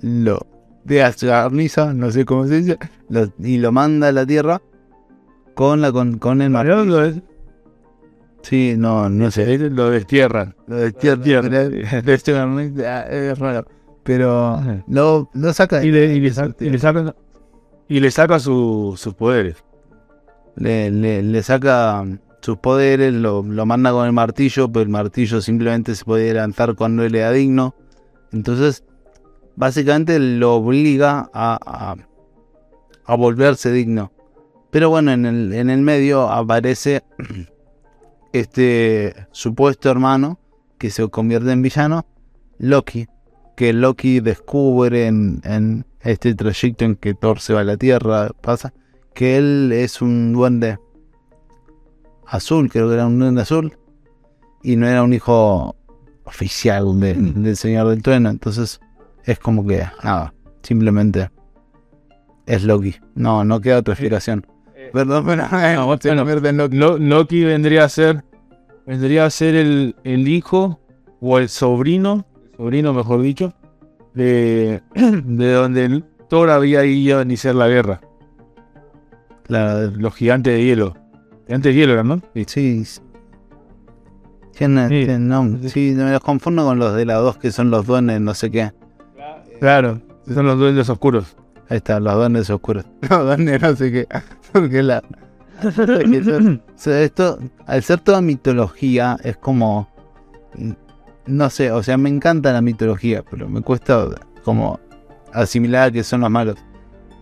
Lo 0.00 0.46
desgarniza, 0.84 1.92
no 1.94 2.10
sé 2.10 2.24
cómo 2.24 2.46
se 2.46 2.60
dice. 2.62 2.78
lo- 3.08 3.32
y 3.38 3.58
lo 3.58 3.72
manda 3.72 4.08
a 4.08 4.12
la 4.12 4.24
tierra 4.26 4.60
con 5.54 5.80
la 5.80 5.92
con, 5.92 6.18
con 6.18 6.40
el 6.42 6.50
martillo. 6.50 6.84
Lo, 6.84 7.04
es- 7.04 7.20
Sí, 8.42 8.74
no, 8.76 9.10
no 9.10 9.30
sé. 9.30 9.58
lo 9.58 9.90
destierran. 9.90 10.54
Lo 10.66 10.76
destierra. 10.76 11.16
Destierra. 11.22 12.02
Desgarniza, 12.02 13.06
Es 13.08 13.38
raro. 13.38 13.66
Pero 14.02 14.58
lo, 14.88 15.28
lo 15.34 15.52
saca. 15.52 15.84
Y 15.84 15.90
le, 15.90 16.14
y 16.14 16.20
le 16.20 16.32
sa- 16.32 16.54
y 16.58 16.70
le 16.70 16.78
saca, 16.78 17.14
y 17.86 18.00
le 18.00 18.10
saca 18.10 18.38
su- 18.38 18.94
sus 18.96 19.12
poderes. 19.14 19.56
le, 20.56 20.90
le- 20.90 21.22
le 21.22 21.42
saca 21.42 22.04
sus 22.40 22.56
poderes, 22.58 23.12
lo, 23.12 23.42
lo 23.42 23.66
manda 23.66 23.92
con 23.92 24.06
el 24.06 24.12
martillo, 24.12 24.68
pero 24.72 24.82
el 24.82 24.88
martillo 24.88 25.40
simplemente 25.42 25.94
se 25.94 26.04
puede 26.04 26.32
lanzar 26.32 26.74
cuando 26.74 27.04
él 27.04 27.14
era 27.14 27.30
digno. 27.32 27.74
Entonces, 28.32 28.84
básicamente 29.60 30.18
lo 30.18 30.54
obliga 30.56 31.30
a, 31.34 31.58
a, 31.64 31.96
a 33.04 33.14
volverse 33.16 33.70
digno. 33.70 34.10
Pero 34.70 34.88
bueno, 34.88 35.12
en 35.12 35.26
el, 35.26 35.52
en 35.52 35.68
el 35.68 35.82
medio 35.82 36.30
aparece 36.30 37.02
este 38.32 39.14
supuesto 39.32 39.90
hermano 39.90 40.38
que 40.78 40.90
se 40.90 41.06
convierte 41.08 41.52
en 41.52 41.60
villano, 41.62 42.06
Loki, 42.58 43.06
que 43.54 43.72
Loki 43.74 44.20
descubre 44.20 45.06
en, 45.06 45.42
en 45.44 45.84
este 46.00 46.34
trayecto 46.34 46.86
en 46.86 46.96
que 46.96 47.12
Thor 47.12 47.38
se 47.40 47.52
va 47.52 47.60
a 47.60 47.64
la 47.64 47.76
Tierra, 47.76 48.30
pasa, 48.40 48.72
que 49.12 49.36
él 49.36 49.72
es 49.74 50.00
un 50.00 50.32
duende 50.32 50.78
azul, 52.26 52.70
creo 52.70 52.88
que 52.88 52.94
era 52.94 53.06
un 53.06 53.18
duende 53.18 53.42
azul, 53.42 53.76
y 54.62 54.76
no 54.76 54.86
era 54.86 55.02
un 55.02 55.12
hijo 55.12 55.76
oficial 56.24 56.98
de- 57.00 57.14
del 57.14 57.56
Señor 57.56 57.88
del 57.88 58.02
Trueno, 58.02 58.30
entonces 58.30 58.80
es 59.30 59.38
como 59.38 59.66
que, 59.66 59.84
nada, 60.02 60.32
simplemente 60.62 61.30
es 62.46 62.64
Loki, 62.64 62.96
no, 63.14 63.44
no 63.44 63.60
queda 63.60 63.78
otra 63.78 63.94
explicación. 63.94 64.46
Perdón, 64.92 65.24
pero 65.26 65.42
No, 65.42 65.48
se 65.50 65.56
bueno, 65.56 65.86
en 66.48 66.56
Loki. 66.56 66.76
Lo- 66.76 66.98
Loki 66.98 67.44
vendría 67.44 67.84
a 67.84 67.88
ser 67.88 68.24
vendría 68.86 69.24
a 69.26 69.30
ser 69.30 69.54
el, 69.54 69.94
el 70.04 70.26
hijo 70.26 70.80
o 71.20 71.38
el 71.38 71.48
sobrino, 71.48 72.26
sobrino 72.56 72.92
mejor 72.92 73.22
dicho, 73.22 73.52
de, 74.14 74.82
de 74.94 75.52
donde 75.52 76.02
Thor 76.28 76.50
había 76.50 76.84
ido 76.84 77.20
a 77.20 77.22
iniciar 77.22 77.54
la 77.54 77.68
guerra. 77.68 78.00
Claro, 79.44 79.90
Los 79.96 80.14
gigantes 80.14 80.54
de 80.54 80.64
hielo. 80.64 80.96
Gigantes 81.46 81.72
de 81.74 81.80
hielo 81.80 81.92
eran, 81.92 82.08
¿no? 82.08 82.20
Sí. 82.34 82.44
sí. 82.46 82.84
sí. 82.84 83.00
Tiene, 84.52 84.88
Sí. 85.68 85.94
me 85.96 86.10
los 86.10 86.20
confundo 86.20 86.64
con 86.64 86.78
los 86.78 86.94
de 86.94 87.06
la 87.06 87.14
2 87.14 87.38
que 87.38 87.50
son 87.52 87.70
los 87.70 87.86
duendes, 87.86 88.20
no 88.20 88.34
sé 88.34 88.50
qué. 88.50 88.72
Claro, 89.60 90.00
son 90.26 90.46
los 90.46 90.58
duendes 90.58 90.88
oscuros. 90.88 91.36
Ahí 91.68 91.76
está, 91.76 92.00
los 92.00 92.14
duendes 92.14 92.50
oscuros. 92.50 92.84
Los 93.08 93.24
duendes 93.24 93.62
no 93.62 93.76
sé 93.76 93.92
qué. 93.92 94.08
Porque 94.52 94.82
la... 94.82 95.02
Esto, 96.86 97.38
al 97.66 97.82
ser 97.82 98.00
toda 98.00 98.22
mitología, 98.22 99.18
es 99.22 99.36
como. 99.36 99.88
No 101.26 101.50
sé, 101.50 101.70
o 101.70 101.82
sea, 101.82 101.98
me 101.98 102.08
encanta 102.08 102.50
la 102.52 102.62
mitología, 102.62 103.22
pero 103.30 103.46
me 103.46 103.60
cuesta 103.60 104.08
como 104.42 104.80
asimilar 105.34 105.92
que 105.92 106.02
son 106.02 106.22
los 106.22 106.30
malos. 106.30 106.56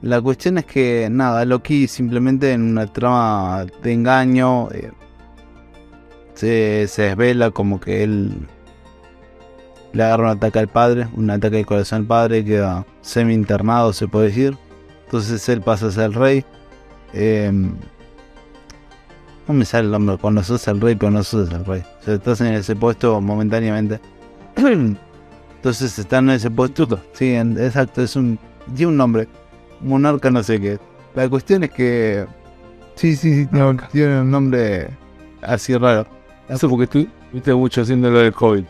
La 0.03 0.21
cuestión 0.21 0.59
es 0.59 0.67
que, 0.67 1.09
nada, 1.11 1.45
Loki 1.45 1.89
simplemente 1.89 2.53
en 2.53 2.63
una 2.63 2.87
trama 2.87 3.67
de 3.83 3.93
engaño 3.93 4.71
eh, 4.71 4.93
se, 6.35 6.87
se 6.87 7.03
desvela 7.03 7.51
como 7.51 7.81
que 7.81 8.05
él 8.05 8.47
le 9.93 10.03
agarra 10.05 10.25
un 10.25 10.37
ataque 10.37 10.59
al 10.59 10.69
padre, 10.69 11.09
un 11.15 11.31
ataque 11.31 11.59
al 11.59 11.67
corazón 11.67 12.01
al 12.03 12.07
padre, 12.07 12.45
queda 12.45 12.85
semi 13.01 13.35
internado, 13.35 13.93
se 13.93 14.09
puede 14.09 14.29
decir. 14.29 14.57
Entonces 15.07 15.49
él 15.49 15.63
pasa 15.63 15.87
a 15.87 15.91
ser 15.91 16.05
el 16.05 16.15
rey. 16.15 16.45
Eh, 17.15 17.51
no 19.47 19.55
me 19.55 19.65
sale 19.65 19.87
el 19.87 19.91
nombre, 19.93 20.19
cuando 20.19 20.43
sos 20.43 20.69
el 20.69 20.81
rey, 20.81 20.95
pero 20.95 21.11
no 21.11 21.23
sos 21.23 21.51
el 21.51 21.65
rey. 21.65 21.83
O 22.01 22.05
sea, 22.05 22.15
estás 22.15 22.41
en 22.43 22.49
ese 22.49 22.77
puesto 22.77 23.19
momentáneamente. 23.21 23.99
Entonces 24.57 25.99
están 25.99 26.29
en 26.29 26.37
ese 26.37 26.51
puesto. 26.51 27.01
Sí, 27.13 27.33
en- 27.35 27.59
exacto, 27.59 28.03
es 28.03 28.15
un. 28.17 28.39
Tiene 28.77 28.93
un 28.93 28.97
nombre. 28.99 29.27
Monarca 29.81 30.31
no 30.31 30.43
sé 30.43 30.61
qué. 30.61 30.79
La 31.15 31.29
cuestión 31.29 31.65
es 31.65 31.71
que. 31.71 32.27
Sí, 32.95 33.17
sí, 33.17 33.35
sí, 33.43 33.47
tiene, 33.47 33.79
tiene 33.91 34.21
un 34.21 34.31
nombre 34.31 34.89
así 35.41 35.75
raro. 35.77 36.07
Eso 36.49 36.69
porque 36.69 36.87
tú 36.87 37.07
viste 37.33 37.55
mucho 37.55 37.83
haciendo 37.83 38.11
lo 38.11 38.19
del 38.19 38.33
COVID. 38.33 38.65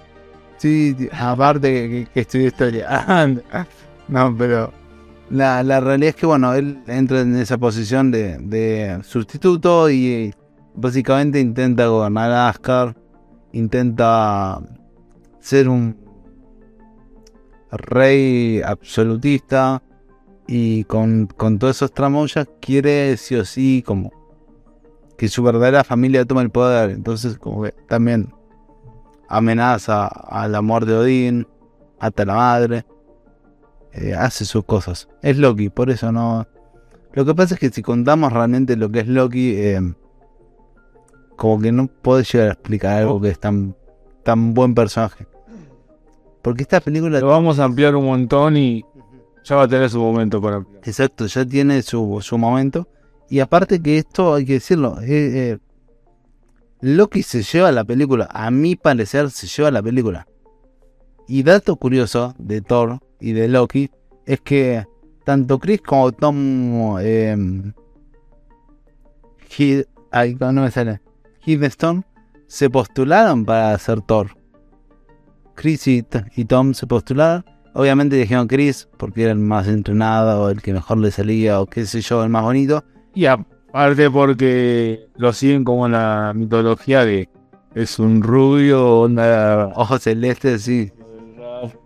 Sí, 0.58 1.08
aparte 1.12 1.70
que, 1.70 2.08
que, 2.12 2.20
estudié 2.20 2.48
historia. 2.48 3.36
no, 4.08 4.34
pero 4.36 4.72
la, 5.30 5.80
realidad 5.80 6.10
es 6.10 6.16
que, 6.16 6.26
bueno, 6.26 6.54
él 6.54 6.82
entra 6.86 7.20
en 7.20 7.36
esa 7.36 7.58
posición 7.58 8.10
de, 8.10 9.00
sustituto 9.02 9.90
y 9.90 10.34
básicamente 10.74 11.40
intenta 11.40 11.86
gobernar 11.86 12.30
a 12.32 12.48
Asgard, 12.48 12.96
intenta 13.52 14.60
ser 15.40 15.68
un 15.68 15.96
rey 17.70 18.62
absolutista 18.62 19.82
y 20.46 20.84
con, 20.84 21.26
con 21.26 21.58
todos 21.58 21.76
esos 21.76 21.92
tramoyas 21.92 22.48
quiere 22.60 23.16
sí 23.18 23.34
o 23.34 23.44
sí 23.44 23.82
como 23.84 24.10
que 25.18 25.28
su 25.28 25.42
verdadera 25.42 25.84
familia 25.84 26.24
tome 26.24 26.42
el 26.42 26.50
poder. 26.50 26.90
Entonces, 26.90 27.36
como 27.36 27.64
que 27.64 27.72
también 27.86 28.32
amenaza 29.28 30.06
al 30.06 30.54
amor 30.54 30.86
de 30.86 30.94
Odín, 30.94 31.46
hasta 32.00 32.24
la 32.24 32.34
madre, 32.34 32.86
eh, 33.92 34.14
hace 34.14 34.44
sus 34.44 34.64
cosas. 34.64 35.08
Es 35.22 35.38
Loki, 35.38 35.68
por 35.68 35.90
eso 35.90 36.10
no. 36.12 36.46
Lo 37.12 37.24
que 37.24 37.34
pasa 37.34 37.54
es 37.54 37.60
que 37.60 37.70
si 37.70 37.82
contamos 37.82 38.32
realmente 38.32 38.76
lo 38.76 38.90
que 38.90 39.00
es 39.00 39.08
Loki, 39.08 39.54
eh, 39.56 39.94
como 41.36 41.60
que 41.60 41.72
no 41.72 41.86
puedo 41.86 42.20
llegar 42.20 42.48
a 42.48 42.52
explicar 42.52 42.98
algo 42.98 43.20
que 43.20 43.28
es 43.28 43.38
tan, 43.38 43.76
tan 44.24 44.54
buen 44.54 44.74
personaje. 44.74 45.26
Porque 46.42 46.62
esta 46.62 46.80
película, 46.80 47.20
Lo 47.20 47.28
vamos 47.28 47.58
a 47.58 47.64
ampliar 47.64 47.94
un 47.94 48.06
montón 48.06 48.56
y 48.56 48.84
ya 49.44 49.56
va 49.56 49.62
a 49.62 49.68
tener 49.68 49.88
su 49.90 49.98
momento 49.98 50.40
para 50.40 50.64
exacto, 50.82 51.26
ya 51.26 51.44
tiene 51.44 51.82
su, 51.82 52.18
su 52.20 52.38
momento. 52.38 52.88
Y 53.30 53.40
aparte 53.40 53.80
que 53.80 53.98
esto, 53.98 54.34
hay 54.34 54.44
que 54.44 54.54
decirlo, 54.54 55.00
eh, 55.00 55.06
eh, 55.08 55.58
Loki 56.80 57.22
se 57.22 57.42
lleva 57.42 57.72
la 57.72 57.84
película, 57.84 58.28
a 58.30 58.50
mi 58.50 58.76
parecer 58.76 59.30
se 59.30 59.46
lleva 59.46 59.70
la 59.70 59.82
película. 59.82 60.26
Y 61.26 61.42
dato 61.42 61.76
curioso 61.76 62.34
de 62.38 62.60
Thor 62.60 63.00
y 63.20 63.32
de 63.32 63.48
Loki 63.48 63.90
es 64.24 64.40
que 64.40 64.86
tanto 65.24 65.58
Chris 65.58 65.82
como 65.82 66.12
Tom 66.12 66.98
eh, 67.00 67.36
no 67.36 67.72
me 70.52 70.70
sale. 70.70 71.00
Hiddleston 71.44 72.04
se 72.46 72.70
postularon 72.70 73.44
para 73.44 73.72
hacer 73.72 74.00
Thor. 74.02 74.30
Chris 75.54 75.86
y, 75.88 76.02
Tom 76.02 76.72
se 76.72 76.86
postularon. 76.86 77.44
Obviamente 77.74 78.16
dijeron 78.16 78.46
Chris 78.46 78.88
porque 78.96 79.24
era 79.24 79.32
el 79.32 79.38
más 79.38 79.66
entrenado, 79.68 80.50
el 80.50 80.62
que 80.62 80.72
mejor 80.72 80.98
le 80.98 81.10
salía, 81.10 81.60
o 81.60 81.66
qué 81.66 81.84
sé 81.84 82.00
yo, 82.00 82.22
el 82.22 82.30
más 82.30 82.42
bonito. 82.42 82.84
Y 83.14 83.26
aparte 83.68 84.10
porque 84.10 85.08
lo 85.16 85.32
siguen 85.32 85.64
como 85.64 85.86
en 85.86 85.92
la 85.92 86.32
mitología 86.34 87.04
de 87.04 87.28
es 87.74 87.98
un 87.98 88.22
rubio, 88.22 89.00
onda... 89.00 89.70
Ojos 89.76 90.02
celestes, 90.02 90.62
sí. 90.62 90.90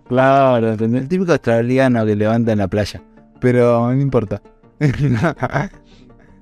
Claro, 0.09 0.67
El 0.69 0.73
¿entendés? 0.73 1.09
típico 1.09 1.33
australiano 1.33 2.07
que 2.07 2.17
levanta 2.17 2.53
en 2.53 2.59
la 2.59 2.69
playa. 2.69 3.03
Pero 3.41 3.93
no 3.93 4.01
importa. 4.01 4.41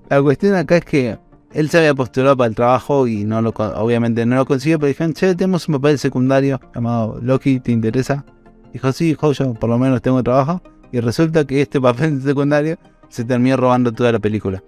la 0.08 0.22
cuestión 0.22 0.54
acá 0.54 0.76
es 0.76 0.84
que 0.84 1.18
él 1.52 1.68
se 1.68 1.78
había 1.78 1.94
postulado 1.94 2.36
para 2.36 2.48
el 2.48 2.54
trabajo 2.54 3.06
y 3.06 3.24
no 3.24 3.42
lo, 3.42 3.50
obviamente 3.50 4.24
no 4.24 4.36
lo 4.36 4.46
consiguió, 4.46 4.78
pero 4.78 4.88
dijeron, 4.88 5.14
che, 5.14 5.34
tenemos 5.34 5.68
un 5.68 5.76
papel 5.76 5.98
secundario 5.98 6.60
llamado 6.74 7.18
Loki, 7.20 7.60
¿te 7.60 7.72
interesa? 7.72 8.24
Dijo, 8.72 8.92
sí, 8.92 9.10
hijo, 9.10 9.32
yo 9.32 9.54
por 9.54 9.68
lo 9.68 9.78
menos 9.78 10.00
tengo 10.02 10.22
trabajo. 10.22 10.62
Y 10.92 11.00
resulta 11.00 11.44
que 11.44 11.62
este 11.62 11.80
papel 11.80 12.22
secundario 12.22 12.76
se 13.08 13.24
terminó 13.24 13.56
robando 13.56 13.92
toda 13.92 14.12
la 14.12 14.18
película. 14.18 14.62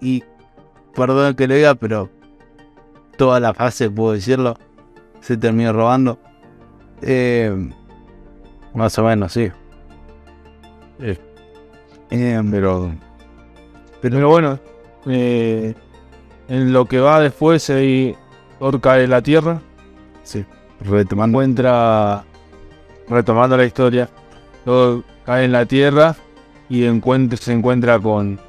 Y, 0.00 0.24
perdón 0.94 1.34
que 1.34 1.46
lo 1.46 1.54
diga, 1.54 1.74
pero 1.74 2.08
toda 3.16 3.40
la 3.40 3.54
fase, 3.54 3.90
puedo 3.90 4.12
decirlo, 4.12 4.56
se 5.20 5.36
terminó 5.36 5.72
robando. 5.72 6.18
Eh, 7.02 7.70
más 8.74 8.98
o 8.98 9.04
menos, 9.04 9.32
sí. 9.32 9.50
Eh, 11.00 11.18
Eh, 12.10 12.42
pero, 12.50 12.92
pero 14.00 14.28
bueno, 14.28 14.58
eh, 15.06 15.74
en 16.48 16.72
lo 16.72 16.84
que 16.86 16.98
va 16.98 17.20
después, 17.20 17.70
ahí 17.70 18.16
Thor 18.58 18.80
cae 18.80 19.04
en 19.04 19.10
la 19.10 19.22
tierra, 19.22 19.60
sí, 20.24 20.44
retomando. 20.80 21.40
encuentra, 21.40 22.24
retomando 23.08 23.56
la 23.56 23.64
historia, 23.64 24.08
Thor 24.64 25.04
cae 25.24 25.44
en 25.44 25.52
la 25.52 25.66
tierra 25.66 26.16
y 26.68 26.84
encuentra, 26.84 27.36
se 27.36 27.52
encuentra 27.52 28.00
con, 28.00 28.40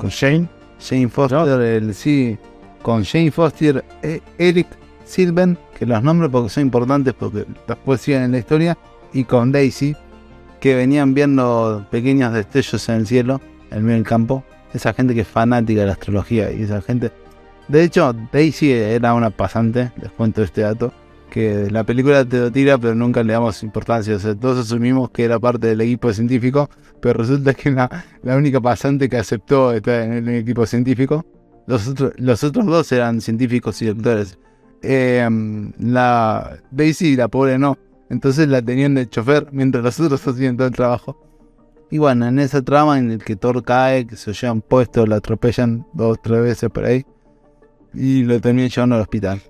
con 0.00 0.10
Shane. 0.10 0.48
Jane 0.80 1.08
Foster, 1.08 1.60
el, 1.60 1.94
sí, 1.94 2.38
con 2.80 3.04
Jane 3.04 3.30
Foster, 3.30 3.84
e- 4.02 4.22
Eric 4.38 4.66
Silven, 5.04 5.58
que 5.78 5.84
los 5.84 6.02
nombres 6.02 6.30
porque 6.30 6.48
son 6.48 6.62
importantes 6.62 7.12
porque 7.12 7.44
después 7.68 8.00
siguen 8.00 8.22
en 8.22 8.32
la 8.32 8.38
historia, 8.38 8.78
y 9.12 9.24
con 9.24 9.52
Daisy, 9.52 9.94
que 10.58 10.74
venían 10.74 11.12
viendo 11.12 11.86
pequeños 11.90 12.32
destellos 12.32 12.88
en 12.88 12.94
el 12.94 13.06
cielo, 13.06 13.40
en 13.70 13.82
medio 13.82 13.96
del 13.96 14.06
campo. 14.06 14.42
Esa 14.72 14.94
gente 14.94 15.14
que 15.14 15.22
es 15.22 15.28
fanática 15.28 15.80
de 15.80 15.86
la 15.86 15.92
astrología 15.92 16.50
y 16.50 16.62
esa 16.62 16.80
gente. 16.80 17.12
De 17.68 17.84
hecho, 17.84 18.14
Daisy 18.32 18.72
era 18.72 19.12
una 19.12 19.30
pasante, 19.30 19.92
les 20.00 20.10
cuento 20.12 20.42
este 20.42 20.62
dato, 20.62 20.94
que 21.30 21.70
la 21.70 21.84
película 21.84 22.24
te 22.24 22.38
lo 22.38 22.52
tira, 22.52 22.76
pero 22.76 22.94
nunca 22.94 23.22
le 23.22 23.32
damos 23.32 23.62
importancia. 23.62 24.16
O 24.16 24.18
sea, 24.18 24.34
todos 24.34 24.66
asumimos 24.66 25.10
que 25.10 25.24
era 25.24 25.38
parte 25.38 25.68
del 25.68 25.80
equipo 25.80 26.12
científico, 26.12 26.68
pero 27.00 27.20
resulta 27.20 27.54
que 27.54 27.70
la, 27.70 28.04
la 28.22 28.36
única 28.36 28.60
pasante 28.60 29.08
que 29.08 29.16
aceptó 29.16 29.72
estar 29.72 30.02
en 30.02 30.12
el 30.12 30.28
equipo 30.28 30.66
científico. 30.66 31.24
Los, 31.66 31.88
otros 31.88 32.12
los 32.16 32.42
otros 32.44 32.66
dos 32.66 32.92
eran 32.92 33.20
científicos 33.20 33.80
y 33.80 33.86
doctores. 33.86 34.38
Eh, 34.82 35.28
la 35.78 36.58
Daisy, 36.70 37.16
la 37.16 37.28
pobre, 37.28 37.58
no. 37.58 37.78
Entonces 38.10 38.48
la 38.48 38.60
tenían 38.60 38.94
de 38.94 39.08
chofer 39.08 39.46
mientras 39.52 39.84
los 39.84 40.00
otros 40.00 40.26
hacían 40.26 40.56
todo 40.56 40.66
el 40.66 40.74
trabajo. 40.74 41.16
Y 41.90 41.98
bueno, 41.98 42.26
en 42.26 42.38
esa 42.38 42.62
trama 42.62 42.98
en 42.98 43.10
el 43.10 43.24
que 43.24 43.36
Thor 43.36 43.62
cae, 43.62 44.06
que 44.06 44.16
se 44.16 44.32
llevan 44.32 44.60
puesto, 44.60 45.06
lo 45.06 45.16
atropellan 45.16 45.86
dos 45.92 46.18
o 46.18 46.20
tres 46.20 46.42
veces 46.42 46.70
por 46.70 46.84
ahí. 46.84 47.04
Y 47.94 48.22
lo 48.22 48.40
terminan 48.40 48.70
llevando 48.70 48.96
al 48.96 49.02
hospital. 49.02 49.40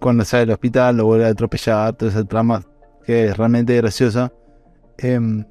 Cuando 0.00 0.24
sale 0.24 0.40
del 0.42 0.50
hospital 0.52 0.96
lo 0.96 1.06
vuelve 1.06 1.26
a 1.26 1.28
atropellar, 1.28 1.94
toda 1.94 2.10
esa 2.10 2.24
trama 2.24 2.62
que 3.04 3.26
es 3.26 3.36
realmente 3.36 3.76
graciosa. 3.76 4.32
Em, 4.98 5.44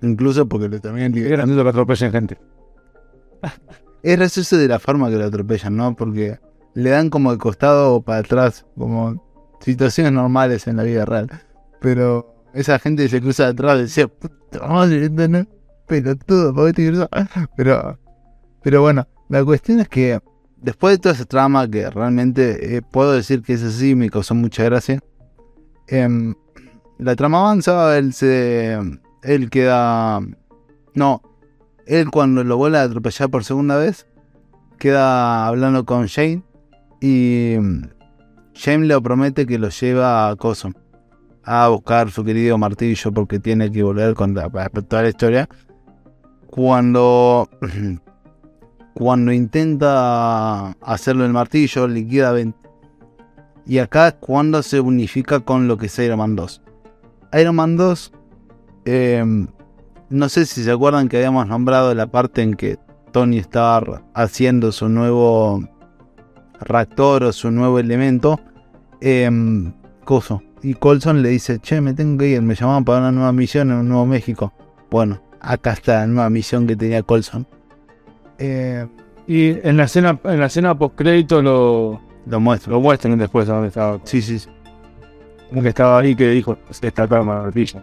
incluso 0.00 0.46
porque 0.48 0.68
lo 0.68 0.76
Era 0.76 1.08
liberando. 1.08 1.46
lindo 1.46 1.62
que 1.62 1.68
atropellen 1.70 2.12
gente. 2.12 2.38
Es 4.02 4.16
gracioso 4.16 4.56
de 4.56 4.66
la 4.66 4.80
forma 4.80 5.08
que 5.10 5.16
lo 5.16 5.24
atropellan, 5.26 5.76
¿no? 5.76 5.94
Porque 5.94 6.40
le 6.74 6.90
dan 6.90 7.08
como 7.08 7.30
de 7.30 7.38
costado 7.38 7.94
o 7.94 8.02
para 8.02 8.18
atrás, 8.18 8.66
como 8.76 9.22
situaciones 9.60 10.12
normales 10.12 10.66
en 10.66 10.76
la 10.76 10.82
vida 10.82 11.04
real. 11.04 11.30
Pero 11.80 12.34
esa 12.52 12.80
gente 12.80 13.08
se 13.08 13.20
cruza 13.20 13.44
de 13.44 13.50
atrás 13.50 13.78
y 13.78 13.82
decía, 13.82 14.08
puta 14.08 14.66
madre, 14.66 15.04
esto 15.04 15.28
no 15.28 15.38
es 15.38 15.46
pelotudo, 15.86 16.52
¿por 16.52 16.66
qué 16.66 16.72
te 16.72 16.88
cruzas?". 16.88 17.08
Pero, 17.56 17.96
pero 18.62 18.80
bueno, 18.82 19.06
la 19.28 19.44
cuestión 19.44 19.78
es 19.78 19.88
que 19.88 20.20
después 20.62 20.94
de 20.94 20.98
toda 20.98 21.14
esa 21.14 21.24
trama, 21.24 21.68
que 21.68 21.88
realmente 21.90 22.76
eh, 22.76 22.82
puedo 22.82 23.12
decir 23.12 23.42
que 23.42 23.52
es 23.54 23.62
así, 23.62 23.94
me 23.94 24.08
causó 24.10 24.34
mucha 24.34 24.64
gracia. 24.64 25.00
em, 25.88 26.34
la 26.98 27.16
trama 27.16 27.40
avanza, 27.40 27.98
él 27.98 28.12
se. 28.12 28.78
Él 29.22 29.50
queda. 29.50 30.20
No, 30.94 31.22
él 31.86 32.10
cuando 32.10 32.44
lo 32.44 32.56
vuelve 32.56 32.78
a 32.78 32.82
atropellar 32.82 33.28
por 33.30 33.44
segunda 33.44 33.76
vez, 33.76 34.06
queda 34.78 35.46
hablando 35.46 35.84
con 35.84 36.06
Shane 36.06 36.42
y 37.00 37.56
Shane 38.54 38.86
le 38.86 39.00
promete 39.00 39.46
que 39.46 39.58
lo 39.58 39.68
lleva 39.70 40.28
a 40.30 40.36
Coso 40.36 40.70
a 41.44 41.66
buscar 41.68 42.10
su 42.12 42.22
querido 42.24 42.56
martillo 42.58 43.10
porque 43.12 43.40
tiene 43.40 43.70
que 43.72 43.82
volver 43.82 44.14
con 44.14 44.34
la- 44.34 44.48
toda 44.48 45.02
la 45.02 45.08
historia. 45.08 45.48
Cuando 46.46 47.48
cuando 48.94 49.32
intenta 49.32 50.72
hacerlo 50.80 51.24
el 51.24 51.32
martillo, 51.32 51.88
liquida 51.88 52.32
20. 52.32 52.58
Y 53.66 53.78
acá 53.78 54.08
es 54.08 54.14
cuando 54.14 54.62
se 54.62 54.80
unifica 54.80 55.40
con 55.40 55.68
lo 55.68 55.78
que 55.78 55.86
es 55.86 55.98
Iron 55.98 56.18
Man 56.18 56.36
2. 56.36 56.62
Iron 57.34 57.54
Man 57.54 57.76
2 57.76 58.12
eh, 58.84 59.24
no 60.12 60.28
sé 60.28 60.44
si 60.46 60.62
se 60.62 60.70
acuerdan 60.70 61.08
que 61.08 61.16
habíamos 61.16 61.46
nombrado 61.46 61.94
la 61.94 62.06
parte 62.06 62.42
en 62.42 62.54
que 62.54 62.78
Tony 63.12 63.38
estaba 63.38 64.02
haciendo 64.14 64.72
su 64.72 64.88
nuevo 64.88 65.62
reactor 66.60 67.24
o 67.24 67.32
su 67.32 67.50
nuevo 67.50 67.78
elemento. 67.78 68.38
em, 69.00 69.72
coso. 70.04 70.42
Y 70.62 70.74
Colson 70.74 71.22
le 71.22 71.30
dice, 71.30 71.58
che, 71.58 71.80
me 71.80 71.92
tengo 71.92 72.18
que 72.18 72.28
ir, 72.28 72.42
me 72.42 72.54
llamaban 72.54 72.84
para 72.84 73.00
una 73.00 73.10
nueva 73.12 73.32
misión 73.32 73.70
en 73.72 73.78
un 73.78 73.88
Nuevo 73.88 74.06
México. 74.06 74.52
Bueno, 74.90 75.20
acá 75.40 75.72
está 75.72 76.00
la 76.00 76.06
nueva 76.06 76.30
misión 76.30 76.66
que 76.68 76.76
tenía 76.76 77.02
Colson. 77.02 77.46
Eh, 78.44 78.86
Y 79.28 79.50
en 79.66 79.76
la 79.76 79.84
escena, 79.84 80.18
en 80.24 80.40
la 80.40 80.46
escena 80.46 80.76
post 80.76 80.96
crédito 80.96 81.40
lo, 81.40 82.00
lo 82.26 82.40
muestro. 82.40 82.72
lo 82.72 82.80
muestran 82.80 83.16
después 83.18 83.48
a 83.48 83.52
dónde 83.54 83.68
estaba. 83.68 84.00
Sí, 84.02 84.20
sí, 84.20 84.38
sí. 84.40 84.48
Como 85.48 85.62
que 85.62 85.68
estaba 85.68 85.98
ahí 85.98 86.16
que 86.16 86.28
dijo, 86.30 86.58
se 86.70 86.88
está 86.88 87.04
acá 87.04 87.22
martillo. 87.22 87.80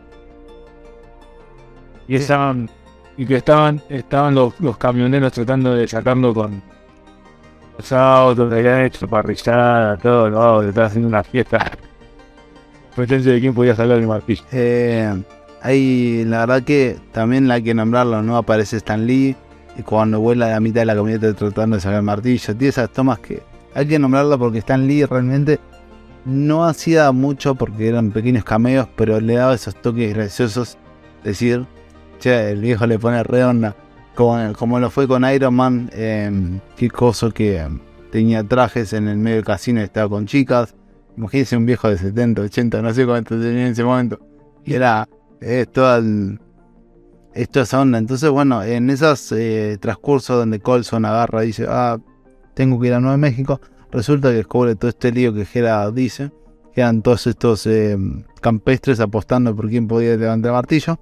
Y 2.10 2.16
estaban, 2.16 2.70
y 3.16 3.26
que 3.26 3.38
estaban, 3.38 3.82
estaban 3.88 4.36
los, 4.36 4.60
los 4.60 4.78
camioneros 4.78 5.32
tratando 5.32 5.76
de 5.76 5.88
sacarlo 5.88 6.34
con 6.34 6.62
los 7.78 7.92
autos, 7.94 8.52
le 8.52 8.60
habían 8.60 8.82
hecho 8.82 9.08
parrillada, 9.08 9.96
todo, 9.98 10.30
no, 10.30 10.62
le 10.62 10.70
estaban 10.70 10.88
haciendo 10.90 11.08
una 11.08 11.24
fiesta. 11.24 11.72
Competencia 12.96 13.32
de 13.32 13.40
quién 13.40 13.54
podía 13.54 13.76
sacar 13.76 13.98
el 13.98 14.08
martillo. 14.08 14.44
Eh, 14.52 15.24
hay, 15.62 16.26
la 16.26 16.40
verdad 16.40 16.64
que 16.64 16.98
también 17.14 17.50
hay 17.50 17.64
que 17.64 17.74
nombrarlo, 17.74 18.22
¿no? 18.22 18.36
Aparece 18.36 18.78
Stan 18.78 19.06
Lee 19.06 19.38
cuando 19.84 20.20
vuela 20.20 20.50
la 20.50 20.60
mitad 20.60 20.82
de 20.82 20.86
la 20.86 20.96
camioneta 20.96 21.34
tratando 21.34 21.76
de 21.76 21.82
sacar 21.82 21.98
el 21.98 22.04
martillo. 22.04 22.56
Tiene 22.56 22.68
esas 22.68 22.92
tomas 22.92 23.20
que 23.20 23.42
hay 23.74 23.88
que 23.88 24.00
nombrarlo 24.00 24.38
porque 24.38 24.60
Stan 24.60 24.86
Lee 24.88 25.06
realmente 25.06 25.60
no 26.26 26.66
hacía 26.66 27.12
mucho 27.12 27.56
porque 27.56 27.88
eran 27.88 28.12
pequeños 28.12 28.44
cameos, 28.44 28.88
pero 28.96 29.20
le 29.20 29.36
daba 29.36 29.54
esos 29.56 29.76
toques 29.76 30.14
graciosos. 30.14 30.78
Decir, 31.24 31.66
che, 32.20 32.52
el 32.52 32.62
viejo 32.62 32.86
le 32.88 32.98
pone 33.00 33.24
redonda. 33.24 33.76
Como, 34.16 34.54
como 34.54 34.80
lo 34.80 34.90
fue 34.90 35.08
con 35.08 35.24
Iron 35.32 35.54
Man, 35.54 35.90
eh, 35.94 36.60
qué 36.76 36.90
cosa 36.90 37.30
que 37.32 37.58
eh, 37.58 37.68
tenía 38.12 38.44
trajes 38.44 38.92
en 38.94 39.08
el 39.08 39.18
medio 39.18 39.38
del 39.38 39.46
casino 39.46 39.80
y 39.80 39.84
estaba 39.84 40.10
con 40.10 40.26
chicas. 40.26 40.76
Imagínense 41.16 41.58
un 41.58 41.66
viejo 41.66 41.90
de 41.90 41.98
70, 41.98 42.42
80, 42.42 42.82
no 42.82 42.94
sé 42.94 43.06
cuánto 43.06 43.40
tenía 43.40 43.66
en 43.68 43.72
ese 43.74 43.84
momento. 43.84 44.20
Y 44.66 44.74
era 44.74 45.08
eh, 45.42 45.66
toda, 45.72 45.98
el- 45.98 46.40
es 47.34 47.50
toda 47.50 47.64
esa 47.64 47.82
onda. 47.82 47.98
Entonces, 47.98 48.30
bueno, 48.30 48.64
en 48.64 48.90
esos 48.90 49.32
eh, 49.32 49.78
transcursos 49.80 50.38
donde 50.38 50.60
Colson 50.60 51.06
agarra 51.06 51.44
y 51.44 51.48
dice, 51.48 51.66
ah, 51.70 51.98
tengo 52.54 52.80
que 52.80 52.88
ir 52.88 52.94
a 52.94 53.00
Nueva 53.00 53.18
México, 53.18 53.62
resulta 53.92 54.30
que 54.30 54.36
descubre 54.36 54.76
todo 54.76 54.90
este 54.90 55.12
lío 55.12 55.34
que 55.34 55.46
Gera 55.46 55.90
dice, 55.92 56.32
que 56.74 56.82
eran 56.82 57.02
todos 57.02 57.28
estos 57.28 57.66
eh, 57.68 57.98
campestres 58.42 59.00
apostando 59.00 59.56
por 59.56 59.70
quién 59.70 59.88
podía 59.88 60.16
levantar 60.16 60.50
el 60.50 60.56
martillo. 60.56 61.00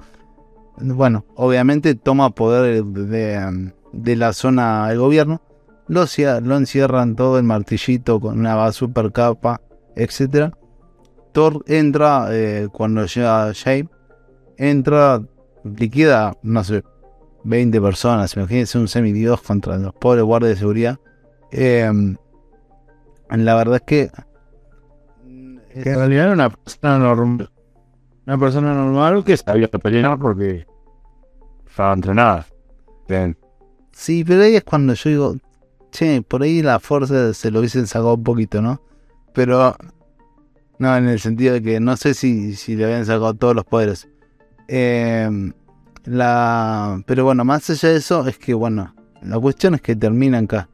Bueno, 0.80 1.26
obviamente 1.36 1.96
toma 1.96 2.30
poder 2.30 2.84
de, 2.84 3.72
de, 3.92 4.16
la 4.16 4.34
zona 4.34 4.90
del 4.90 5.00
gobierno, 5.00 5.42
lo, 5.88 6.06
lo 6.44 6.58
encierran 6.58 7.16
todo 7.16 7.40
el 7.40 7.44
martillito 7.44 8.20
con 8.20 8.40
una 8.40 8.72
super 8.72 9.12
capa, 9.12 9.62
etc. 9.96 10.54
Thor 11.32 11.64
entra 11.66 12.28
eh, 12.30 12.68
cuando 12.72 13.06
llega 13.06 13.52
Shape, 13.54 13.90
entra, 14.58 15.22
liquida, 15.64 16.36
no 16.44 16.64
sé, 16.64 16.84
20 17.44 17.82
personas, 17.82 18.36
imagínense 18.36 18.78
un 18.78 18.88
semidios 18.88 19.42
contra 19.42 19.78
los 19.78 19.94
pobres 19.94 20.24
guardias 20.24 20.52
de 20.52 20.58
seguridad. 20.58 21.00
Eh, 21.52 21.92
la 23.30 23.56
verdad 23.56 23.76
es 23.76 23.82
que... 23.82 24.12
Que 25.74 25.92
en 25.92 25.96
realidad 25.96 26.26
era 26.26 26.34
una 26.34 26.50
persona 26.50 26.98
normal. 26.98 27.52
Una 28.26 28.38
persona 28.38 28.74
normal 28.74 29.24
que 29.24 29.38
sabía 29.38 29.68
pelear 29.68 30.18
porque 30.18 30.66
estaba 31.68 31.94
entrenada. 31.94 32.48
Bien. 33.08 33.38
Sí, 33.92 34.24
pero 34.26 34.42
ahí 34.42 34.56
es 34.56 34.64
cuando 34.64 34.94
yo 34.94 35.10
digo, 35.10 35.36
che, 35.92 36.22
por 36.22 36.44
ahí 36.44 36.62
la 36.62 36.80
fuerza 36.80 37.34
se 37.34 37.52
lo 37.52 37.60
hubiesen 37.60 37.88
sacado 37.88 38.16
un 38.16 38.24
poquito, 38.24 38.62
¿no? 38.62 38.82
Pero, 39.34 39.76
no, 40.80 40.98
en 40.98 41.08
el 41.08 41.20
sentido 41.20 41.54
de 41.54 41.62
que 41.62 41.80
no 41.80 41.96
sé 41.96 42.14
si, 42.14 42.56
si 42.56 42.76
le 42.76 42.86
habían 42.86 43.06
sacado 43.06 43.34
todos 43.36 43.56
los 43.56 43.66
poderes. 43.66 44.10
Eh, 44.68 45.30
la, 46.06 47.02
pero 47.06 47.26
bueno, 47.26 47.44
más 47.46 47.70
allá 47.70 47.90
de 47.90 47.98
eso, 47.98 48.28
es 48.28 48.38
que, 48.38 48.54
bueno, 48.54 48.94
la 49.22 49.40
cuestión 49.40 49.76
es 49.76 49.82
que 49.82 49.96
termina 49.96 50.40
acá. 50.40 50.70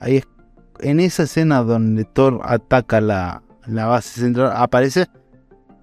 Ahí 0.00 0.16
es, 0.16 0.28
en 0.80 1.00
esa 1.00 1.24
escena 1.24 1.62
donde 1.62 2.04
Thor 2.04 2.40
ataca 2.44 3.00
la, 3.00 3.42
la 3.66 3.86
base 3.86 4.20
central, 4.20 4.52
aparece 4.54 5.06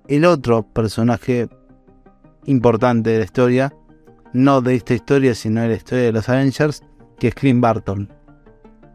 el 0.07 0.25
otro 0.25 0.63
personaje 0.63 1.47
importante 2.45 3.11
de 3.11 3.19
la 3.19 3.25
historia, 3.25 3.73
no 4.33 4.61
de 4.61 4.75
esta 4.75 4.93
historia, 4.93 5.35
sino 5.35 5.61
de 5.61 5.69
la 5.69 5.75
historia 5.75 6.05
de 6.05 6.11
los 6.11 6.27
Avengers, 6.29 6.83
que 7.17 7.29
es 7.29 7.35
Clint 7.35 7.61
Barton, 7.61 8.09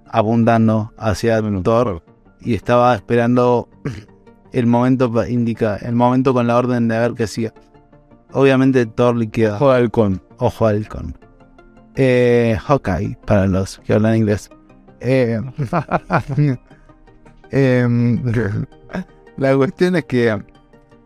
abundando 0.06 0.92
hacia 0.98 1.40
Bueno, 1.40 1.62
Thor 1.62 2.02
y 2.40 2.54
estaba 2.54 2.94
esperando 2.94 3.68
el 4.52 4.66
momento 4.66 5.10
indica 5.26 5.76
el 5.76 5.94
momento 5.94 6.32
con 6.32 6.46
la 6.46 6.56
orden 6.56 6.88
de 6.88 6.98
ver 6.98 7.14
qué 7.14 7.24
hacía. 7.24 7.52
Obviamente 8.36 8.84
Thor 8.84 9.16
liquida. 9.16 9.54
Ojo 9.56 9.70
halcón. 9.70 10.20
Ojo 10.36 10.66
al 10.66 10.76
halcón. 10.76 11.16
Eh, 11.94 12.58
Hawkeye, 12.66 13.16
para 13.24 13.46
los 13.46 13.78
que 13.78 13.94
hablan 13.94 14.16
inglés. 14.16 14.50
Eh, 15.00 15.40
em, 17.50 18.22
la 19.38 19.56
cuestión 19.56 19.96
es 19.96 20.04
que 20.04 20.38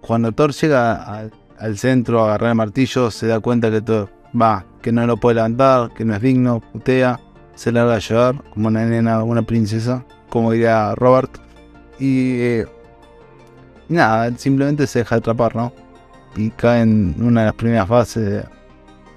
cuando 0.00 0.32
Thor 0.32 0.50
llega 0.52 1.04
al, 1.04 1.32
al 1.60 1.78
centro 1.78 2.22
a 2.22 2.24
agarrar 2.30 2.50
el 2.50 2.56
martillo, 2.56 3.12
se 3.12 3.28
da 3.28 3.38
cuenta 3.38 3.70
que 3.70 3.80
todo 3.80 4.10
va, 4.34 4.66
que 4.82 4.90
no 4.90 5.06
lo 5.06 5.16
puede 5.16 5.36
levantar, 5.36 5.92
que 5.94 6.04
no 6.04 6.16
es 6.16 6.20
digno, 6.22 6.58
putea, 6.72 7.20
se 7.54 7.70
larga 7.70 7.94
a 7.94 7.98
llorar 8.00 8.42
como 8.52 8.66
una 8.66 8.84
nena, 8.84 9.22
una 9.22 9.42
princesa. 9.42 10.04
como 10.30 10.50
diría 10.50 10.96
Robert. 10.96 11.38
Y 12.00 12.40
eh, 12.40 12.66
nada, 13.88 14.26
él 14.26 14.36
simplemente 14.36 14.88
se 14.88 14.98
deja 14.98 15.14
atrapar, 15.14 15.54
¿no? 15.54 15.72
Y 16.36 16.50
cae 16.50 16.82
en 16.82 17.16
una 17.20 17.40
de 17.40 17.46
las 17.46 17.54
primeras 17.54 17.88
fases 17.88 18.44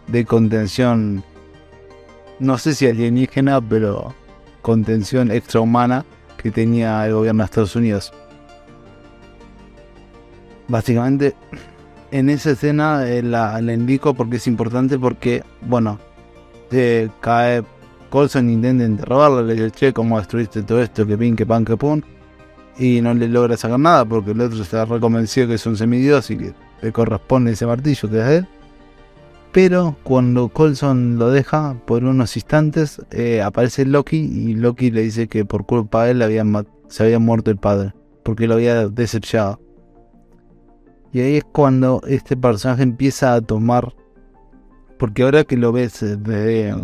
de, 0.08 0.26
contención, 0.26 1.23
no 2.39 2.58
sé 2.58 2.73
si 2.73 2.88
alienígena, 2.88 3.62
pero 3.62 4.13
contención 4.62 5.32
extrahumana 5.32 6.06
que 6.38 6.52
tenía 6.52 7.06
el 7.06 7.13
gobierno 7.13 7.43
de 7.43 7.45
Estados 7.45 7.76
Unidos. 7.76 8.12
Básicamente, 10.67 11.36
en 12.12 12.30
esa 12.30 12.52
escena 12.52 13.08
eh, 13.08 13.21
la, 13.21 13.62
la 13.62 13.73
indico 13.73 14.13
porque 14.13 14.38
es 14.38 14.47
importante 14.47 14.97
porque, 14.97 15.43
bueno, 15.62 15.99
cae 17.19 17.63
Colson 18.10 18.49
intenta 18.49 18.84
interrogarlo, 18.84 19.41
le 19.41 19.56
dice, 19.56 19.71
che, 19.71 19.93
¿cómo 19.93 20.19
destruiste 20.19 20.62
todo 20.62 20.82
esto? 20.82 21.06
Que 21.06 21.17
pin, 21.17 21.36
que 21.36 21.45
pan, 21.45 21.65
que 21.65 21.76
pum. 21.76 22.02
Y 22.78 23.02
no 23.02 23.13
le 23.13 23.28
logra 23.28 23.58
sacar 23.58 23.80
nada 23.80 24.06
porque 24.06 24.32
el 24.32 24.41
otro 24.41 24.62
está 24.62 24.86
reconvencido 24.86 25.47
que 25.47 25.56
es 25.56 25.65
un 25.65 25.78
semidios 25.78 26.30
y 26.32 26.38
que 26.38 26.54
le 26.84 26.91
corresponde 26.91 27.54
ese 27.54 27.65
martillo 27.65 28.10
que 28.10 28.19
es 28.19 28.28
él. 28.28 28.48
Pero 29.52 29.96
cuando 30.04 30.50
Colson 30.50 31.17
lo 31.17 31.30
deja 31.30 31.76
por 31.86 32.04
unos 32.04 32.36
instantes, 32.36 33.02
eh, 33.12 33.41
aparece 33.41 33.86
Loki 33.86 34.17
y 34.17 34.56
Loki 34.56 34.91
le 34.91 35.04
dice 35.04 35.28
que 35.28 35.46
por 35.46 35.65
culpa 35.65 36.06
de 36.06 36.12
él 36.12 36.67
se 36.88 37.04
había 37.04 37.19
muerto 37.19 37.52
el 37.52 37.58
padre, 37.58 37.93
porque 38.24 38.48
lo 38.48 38.56
había 38.56 38.88
decepcionado. 38.89 39.60
Y 41.12 41.19
ahí 41.19 41.38
es 41.38 41.43
cuando 41.43 42.02
este 42.08 42.36
personaje 42.36 42.82
empieza 42.82 43.36
a 43.36 43.41
tomar, 43.41 43.93
porque 44.98 45.22
ahora 45.22 45.43
que 45.43 45.56
lo 45.56 45.72
ves 45.72 46.00
desde 46.02 46.76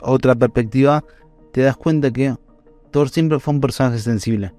otra 0.00 0.34
perspectiva, 0.34 1.04
te 1.52 1.60
das 1.60 1.76
cuenta 1.76 2.10
que 2.10 2.34
Thor 2.90 3.10
siempre 3.10 3.38
fue 3.38 3.52
un 3.54 3.60
personaje 3.60 3.98
sensible. 3.98 4.54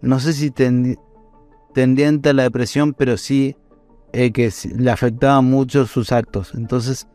No 0.00 0.20
sé 0.20 0.32
si 0.32 0.52
tendi- 0.52 1.00
tendiente 1.74 2.28
a 2.28 2.34
la 2.34 2.44
depresión, 2.44 2.94
pero 2.94 3.16
sí 3.16 3.56
eh, 4.18 4.32
que 4.32 4.50
le 4.78 4.90
afectaban 4.90 5.44
mucho 5.44 5.84
sus 5.84 6.10
actos. 6.10 6.54
Entonces, 6.54 7.06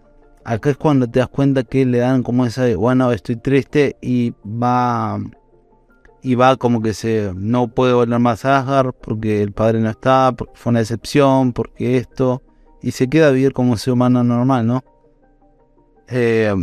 acá 0.46 0.70
es 0.70 0.78
cuando 0.78 1.10
te 1.10 1.18
das 1.18 1.30
cuenta 1.30 1.64
que 1.64 1.84
le 1.84 1.98
dan 1.98 2.22
como 2.22 2.46
esa 2.46 2.64
de, 2.64 2.76
bueno, 2.76 3.12
estoy 3.12 3.38
triste 3.38 3.98
y 4.02 4.36
va 4.46 5.20
y 6.22 6.36
va 6.36 6.58
como 6.58 6.80
que 6.84 6.94
se 6.94 7.32
no 7.36 7.70
puede 7.70 7.94
volver 7.94 8.20
más 8.20 8.46
a 8.46 8.60
Asgard 8.60 8.94
porque 9.02 9.42
el 9.42 9.52
padre 9.52 9.80
no 9.80 9.90
está, 9.90 10.32
porque 10.38 10.54
fue 10.56 10.70
una 10.70 10.80
decepción, 10.80 11.54
porque 11.54 11.98
esto 11.98 12.44
y 12.84 12.92
se 12.92 13.10
queda 13.10 13.30
a 13.30 13.32
vivir 13.32 13.54
como 13.54 13.72
un 13.72 13.80
ser 13.80 13.94
humano 13.94 14.24
normal, 14.24 14.68
¿no? 14.68 14.84
Eh, 16.08 16.54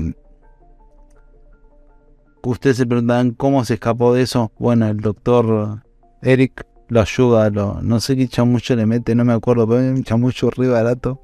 ustedes 2.45 2.77
se 2.77 2.87
preguntan 2.87 3.33
cómo 3.33 3.65
se 3.65 3.75
escapó 3.75 4.15
de 4.15 4.23
eso. 4.23 4.53
Bueno, 4.57 4.87
el 4.87 4.99
doctor 4.99 5.83
Eric 6.23 6.65
lo 6.89 7.01
ayuda, 7.01 7.51
lo, 7.51 7.81
no 7.83 8.01
sé 8.01 8.17
qué 8.17 8.29
chamucho 8.29 8.75
le 8.75 8.87
mete, 8.87 9.15
no 9.15 9.25
me 9.25 9.33
acuerdo, 9.33 9.69
pero 9.69 9.81
un 9.81 10.05
chamucho 10.05 10.51
re 10.51 10.69
barato. 10.69 11.21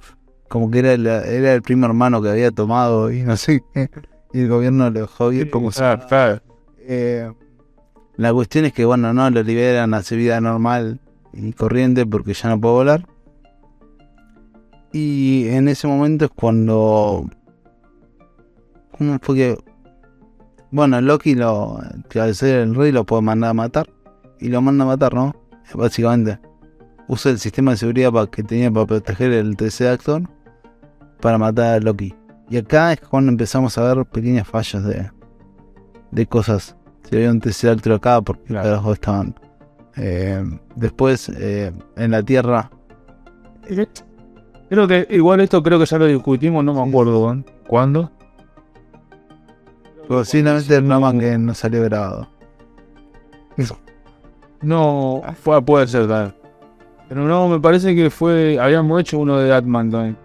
Como 0.48 0.70
que 0.70 0.80
era 0.80 0.92
el, 0.92 1.06
era 1.06 1.54
el 1.54 1.62
primo 1.62 1.86
hermano 1.86 2.22
que 2.22 2.28
había 2.28 2.50
tomado 2.50 3.10
y 3.10 3.22
no 3.22 3.36
sé 3.36 3.62
qué. 3.72 3.90
Y 4.32 4.40
el 4.40 4.48
gobierno 4.48 4.90
lo 4.90 5.00
dejó 5.00 5.32
ir 5.32 5.50
como 5.50 5.70
eh, 6.86 7.32
la 8.16 8.32
cuestión 8.32 8.64
es 8.66 8.72
que, 8.72 8.84
bueno, 8.84 9.12
no, 9.12 9.30
lo 9.30 9.42
liberan 9.42 9.94
a 9.94 10.02
su 10.02 10.16
vida 10.16 10.40
normal 10.40 11.00
y 11.32 11.52
corriente 11.52 12.06
porque 12.06 12.34
ya 12.34 12.48
no 12.50 12.60
puede 12.60 12.74
volar. 12.74 13.08
Y 14.92 15.48
en 15.48 15.68
ese 15.68 15.88
momento 15.88 16.26
es 16.26 16.30
cuando. 16.30 17.28
¿Cómo 18.96 19.18
fue 19.20 19.34
que.? 19.34 19.58
Bueno, 20.70 21.00
Loki, 21.00 21.34
lo, 21.34 21.80
que 22.08 22.20
al 22.20 22.34
ser 22.34 22.60
el 22.60 22.74
rey, 22.74 22.92
lo 22.92 23.04
puede 23.04 23.22
mandar 23.22 23.50
a 23.50 23.54
matar. 23.54 23.88
Y 24.38 24.48
lo 24.48 24.60
manda 24.62 24.84
a 24.84 24.88
matar, 24.88 25.14
¿no? 25.14 25.34
Básicamente. 25.72 26.38
Usa 27.06 27.32
el 27.32 27.38
sistema 27.38 27.72
de 27.72 27.76
seguridad 27.76 28.28
que 28.30 28.42
tenía 28.42 28.70
para 28.70 28.86
proteger 28.86 29.32
el 29.32 29.56
tercer 29.56 29.88
actor 29.88 30.22
para 31.20 31.36
matar 31.38 31.74
a 31.74 31.80
Loki. 31.80 32.14
Y 32.48 32.56
acá 32.56 32.92
es 32.92 33.00
cuando 33.00 33.30
empezamos 33.30 33.76
a 33.78 33.94
ver 33.94 34.04
pequeñas 34.06 34.46
fallas 34.48 34.84
de, 34.84 35.10
de 36.10 36.26
cosas. 36.26 36.76
Si 37.08 37.16
había 37.16 37.30
un 37.30 37.40
tercer 37.40 37.70
actor 37.70 37.92
acá, 37.94 38.20
porque 38.22 38.44
Claro. 38.44 38.64
carajo 38.68 38.92
estaban. 38.94 39.34
Eh, 39.96 40.42
después, 40.76 41.28
eh, 41.28 41.72
en 41.96 42.10
la 42.10 42.22
Tierra, 42.22 42.70
Creo 44.68 44.88
que 44.88 45.06
igual 45.10 45.40
esto 45.40 45.62
creo 45.62 45.78
que 45.78 45.86
ya 45.86 45.98
lo 45.98 46.06
discutimos, 46.06 46.64
no 46.64 46.74
me 46.74 46.88
acuerdo 46.88 47.32
¿eh? 47.32 47.44
cuándo. 47.68 48.10
posiblemente 50.08 50.74
el 50.76 50.84
programa 50.84 51.18
que 51.18 51.38
no 51.38 51.54
salió 51.54 51.82
grabado. 51.84 52.28
No, 54.64 55.22
fue, 55.42 55.62
puede 55.62 55.86
ser 55.86 56.08
tal. 56.08 56.34
Pero 57.08 57.22
no, 57.26 57.48
me 57.48 57.60
parece 57.60 57.94
que 57.94 58.10
fue. 58.10 58.58
Habíamos 58.58 59.00
hecho 59.00 59.18
uno 59.18 59.38
de 59.38 59.52
Atman 59.52 59.90
también. 59.90 60.16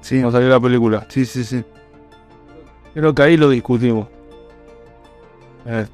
Sí, 0.00 0.16
Cuando 0.20 0.32
salió 0.32 0.48
la 0.48 0.60
película. 0.60 1.06
sí, 1.08 1.24
sí, 1.24 1.44
sí. 1.44 1.62
Creo 2.94 3.14
que 3.14 3.22
ahí 3.22 3.36
lo 3.36 3.48
discutimos. 3.48 4.08
Eh, 5.66 5.86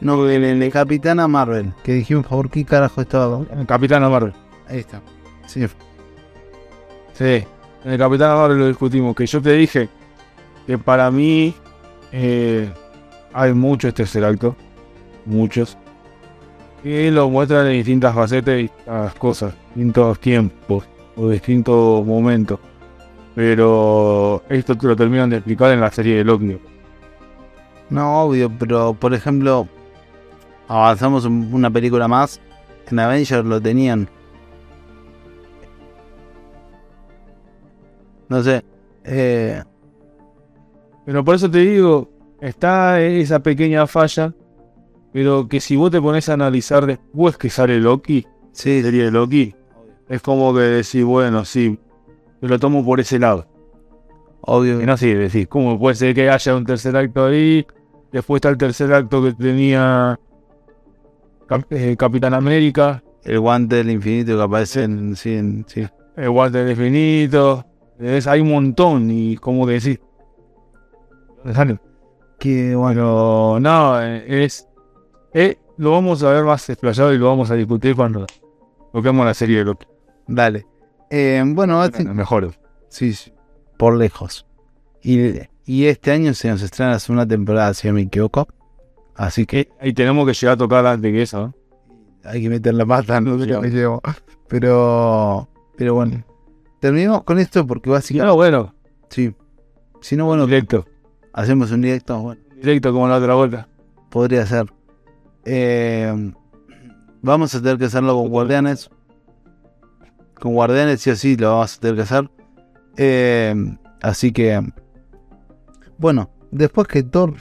No, 0.00 0.28
en 0.28 0.44
el 0.44 0.60
de 0.60 0.70
Capitana 0.70 1.26
Marvel, 1.28 1.72
que 1.82 1.92
dijimos, 1.92 2.24
por 2.24 2.30
favor, 2.30 2.50
¿qué 2.50 2.64
carajo 2.64 3.00
estaba? 3.00 3.40
en 3.50 3.64
Capitana 3.66 4.08
Marvel. 4.08 4.32
Ahí 4.68 4.78
está. 4.80 5.00
Sí, 5.46 5.64
Sí, 7.14 7.44
en 7.84 7.92
el 7.92 7.98
Capitana 7.98 8.34
Marvel 8.34 8.58
lo 8.58 8.66
discutimos. 8.68 9.14
Que 9.14 9.26
yo 9.26 9.40
te 9.40 9.52
dije 9.52 9.88
que 10.66 10.76
para 10.76 11.10
mí 11.10 11.54
eh, 12.12 12.70
hay 13.32 13.52
muchos 13.54 13.94
tercer 13.94 14.24
acto. 14.24 14.56
Muchos. 15.24 15.78
Que 16.86 17.10
lo 17.10 17.28
muestran 17.28 17.66
en 17.66 17.72
distintas 17.72 18.14
facetas 18.14 18.54
y 18.54 18.62
distintas 18.62 19.14
cosas. 19.14 19.54
Distintos 19.74 20.20
tiempos 20.20 20.84
o 21.16 21.28
distintos 21.28 22.06
momentos. 22.06 22.60
Pero 23.34 24.44
esto 24.48 24.76
te 24.78 24.86
lo 24.86 24.94
terminan 24.94 25.28
de 25.30 25.38
explicar 25.38 25.72
en 25.72 25.80
la 25.80 25.90
serie 25.90 26.18
de 26.18 26.22
Loki. 26.24 26.56
No, 27.90 28.22
obvio, 28.22 28.52
pero 28.56 28.94
por 28.94 29.12
ejemplo, 29.14 29.66
avanzamos 30.68 31.24
un- 31.24 31.50
una 31.52 31.70
película 31.72 32.06
más. 32.06 32.40
En 32.88 33.00
Avengers 33.00 33.44
lo 33.44 33.60
tenían. 33.60 34.08
No 38.28 38.42
sé. 38.44 38.64
Eh, 39.02 39.60
Pero 41.04 41.24
por 41.24 41.34
eso 41.34 41.50
te 41.50 41.58
digo, 41.58 42.08
está 42.40 43.00
esa 43.00 43.40
pequeña 43.40 43.88
falla. 43.88 44.32
Pero 45.16 45.48
que 45.48 45.60
si 45.60 45.76
vos 45.76 45.90
te 45.90 45.98
pones 45.98 46.28
a 46.28 46.34
analizar 46.34 46.84
después 46.84 47.38
que 47.38 47.48
sale 47.48 47.80
Loki, 47.80 48.26
sí, 48.52 48.82
de 48.82 49.10
Loki, 49.10 49.54
es 50.10 50.20
como 50.20 50.52
que 50.52 50.60
decís, 50.60 51.02
bueno, 51.04 51.42
sí, 51.46 51.78
yo 52.42 52.48
lo 52.48 52.58
tomo 52.58 52.84
por 52.84 53.00
ese 53.00 53.18
lado. 53.18 53.46
obvio. 54.42 54.78
Y 54.78 54.84
no 54.84 54.92
así, 54.92 55.14
decís, 55.14 55.48
¿cómo 55.48 55.78
puede 55.78 55.94
ser 55.94 56.14
que 56.14 56.28
haya 56.28 56.54
un 56.54 56.66
tercer 56.66 56.94
acto 56.98 57.24
ahí? 57.24 57.66
Después 58.12 58.40
está 58.40 58.50
el 58.50 58.58
tercer 58.58 58.92
acto 58.92 59.22
que 59.22 59.32
tenía 59.32 60.20
Cap- 61.46 61.64
eh, 61.72 61.96
Capitán 61.96 62.34
América, 62.34 63.02
El 63.24 63.40
guante 63.40 63.76
del 63.76 63.92
infinito 63.92 64.36
que 64.36 64.42
aparece 64.42 64.82
en. 64.82 65.16
Sí, 65.16 65.32
en- 65.34 65.64
sí. 65.66 65.86
el 66.18 66.28
Walter 66.28 66.60
del 66.66 66.72
Infinito. 66.72 67.64
Es, 67.98 68.26
hay 68.26 68.42
un 68.42 68.50
montón 68.50 69.10
y 69.10 69.38
como 69.38 69.66
que 69.66 69.72
decís. 69.80 69.98
Que 72.38 72.74
bueno. 72.76 73.58
No, 73.60 73.98
es. 74.02 74.65
Eh, 75.38 75.58
lo 75.76 75.90
vamos 75.92 76.22
a 76.22 76.30
ver 76.32 76.44
más 76.44 76.68
explayado 76.70 77.12
y 77.12 77.18
lo 77.18 77.26
vamos 77.26 77.50
a 77.50 77.54
discutir 77.54 77.94
cuando 77.94 78.26
toquemos 78.92 79.26
la 79.26 79.34
serie 79.34 79.58
de 79.58 79.64
Loki. 79.64 79.86
Dale. 80.26 80.66
Eh, 81.10 81.42
bueno, 81.46 81.80
Mejor. 82.14 82.54
sí, 82.88 83.12
sí, 83.12 83.32
por 83.78 83.96
lejos. 83.96 84.46
Y, 85.02 85.18
y 85.64 85.86
este 85.86 86.10
año 86.10 86.34
se 86.34 86.48
nos 86.48 86.62
estrena 86.62 86.92
la 86.92 86.98
segunda 86.98 87.26
temporada, 87.26 87.74
si 87.74 87.86
no 87.88 87.94
me 87.94 88.02
equivoco. 88.02 88.48
Así 89.14 89.46
que 89.46 89.68
Y 89.82 89.92
tenemos 89.92 90.26
que 90.26 90.34
llegar 90.34 90.54
a 90.54 90.56
tocar 90.58 90.84
antes 90.86 91.12
que 91.12 91.22
eso. 91.22 91.46
¿no? 91.48 91.54
hay 92.24 92.42
que 92.42 92.48
meter 92.48 92.74
la 92.74 92.84
pata, 92.84 93.20
no 93.20 93.38
sé 93.38 93.58
me 93.60 93.68
llevo. 93.70 94.02
Pero, 94.48 95.48
pero 95.76 95.94
bueno. 95.94 96.24
Terminemos 96.80 97.22
con 97.24 97.38
esto 97.38 97.66
porque 97.66 97.90
básicamente. 97.90 98.26
No, 98.26 98.36
bueno, 98.36 98.74
Sí. 99.08 99.34
Si 100.00 100.16
no, 100.16 100.26
bueno, 100.26 100.46
directo. 100.46 100.86
hacemos 101.32 101.70
un 101.70 101.82
directo. 101.82 102.18
Bueno, 102.20 102.40
Directo 102.56 102.92
como 102.92 103.06
la 103.08 103.16
otra 103.16 103.34
vuelta. 103.34 103.68
podría 104.10 104.44
ser. 104.46 104.66
Eh, 105.46 106.32
vamos 107.22 107.54
a 107.54 107.62
tener 107.62 107.78
que 107.78 107.86
hacerlo 107.86 108.14
con 108.16 108.28
guardianes. 108.28 108.90
Con 110.34 110.54
guardianes, 110.54 111.00
sí 111.00 111.10
o 111.10 111.16
sí, 111.16 111.36
lo 111.36 111.52
vamos 111.52 111.76
a 111.76 111.80
tener 111.80 111.96
que 111.96 112.02
hacer. 112.02 112.30
Eh, 112.96 113.54
así 114.02 114.32
que. 114.32 114.60
Bueno, 115.98 116.30
después 116.50 116.88
que 116.88 117.02
Thor 117.02 117.34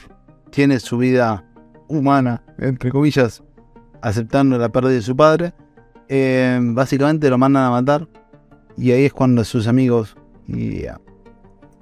tiene 0.52 0.80
su 0.80 0.98
vida 0.98 1.44
humana, 1.90 2.44
entre 2.58 2.92
comillas, 2.92 3.44
aceptando 4.02 4.58
la 4.58 4.70
pérdida 4.70 4.94
de 4.94 5.02
su 5.02 5.16
padre, 5.16 5.54
eh, 6.08 6.60
básicamente 6.62 7.30
lo 7.30 7.38
mandan 7.38 7.64
a 7.64 7.72
matar. 7.72 8.08
Y 8.78 8.92
ahí 8.92 9.06
es 9.06 9.14
cuando 9.14 9.44
sus 9.44 9.68
amigos. 9.68 10.16
Y, 10.48 10.84
eh, 10.86 10.94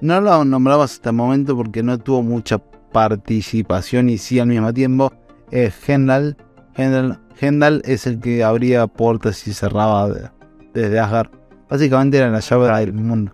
no 0.01 0.19
lo 0.21 0.43
nombramos 0.45 0.91
hasta 0.93 1.09
el 1.09 1.15
momento 1.15 1.55
porque 1.55 1.83
no 1.83 1.97
tuvo 1.97 2.23
mucha 2.23 2.57
participación 2.57 4.09
y 4.09 4.17
sí 4.17 4.39
al 4.39 4.47
mismo 4.47 4.73
tiempo. 4.73 5.11
Eh, 5.53 5.71
Hendal. 5.87 6.35
Hendal. 6.75 7.19
Hendal 7.39 7.81
es 7.85 8.07
el 8.07 8.19
que 8.19 8.43
abría 8.43 8.87
puertas 8.87 9.47
y 9.47 9.53
cerraba 9.53 10.09
de- 10.09 10.29
desde 10.73 10.99
Asgard. 10.99 11.29
Básicamente 11.69 12.17
era 12.17 12.29
la 12.29 12.39
llave 12.39 12.79
del 12.79 12.93
mundo. 12.93 13.31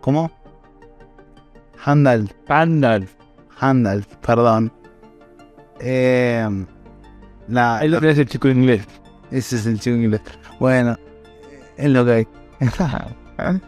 ¿Cómo? 0.00 0.30
Handal. 1.84 2.30
Gandalf. 2.46 3.12
Handal, 3.60 4.04
perdón. 4.24 4.72
Eh, 5.80 6.46
la, 7.48 7.84
lo 7.84 8.00
tenés 8.00 8.18
el 8.18 8.26
chico 8.28 8.48
inglés. 8.48 8.84
ese 9.30 9.56
es 9.56 9.66
el 9.66 9.80
chico 9.80 9.96
inglés. 9.96 10.20
Bueno, 10.60 10.96
es 11.76 11.90
lo 11.90 12.04
que 12.04 12.12
hay. 12.12 12.26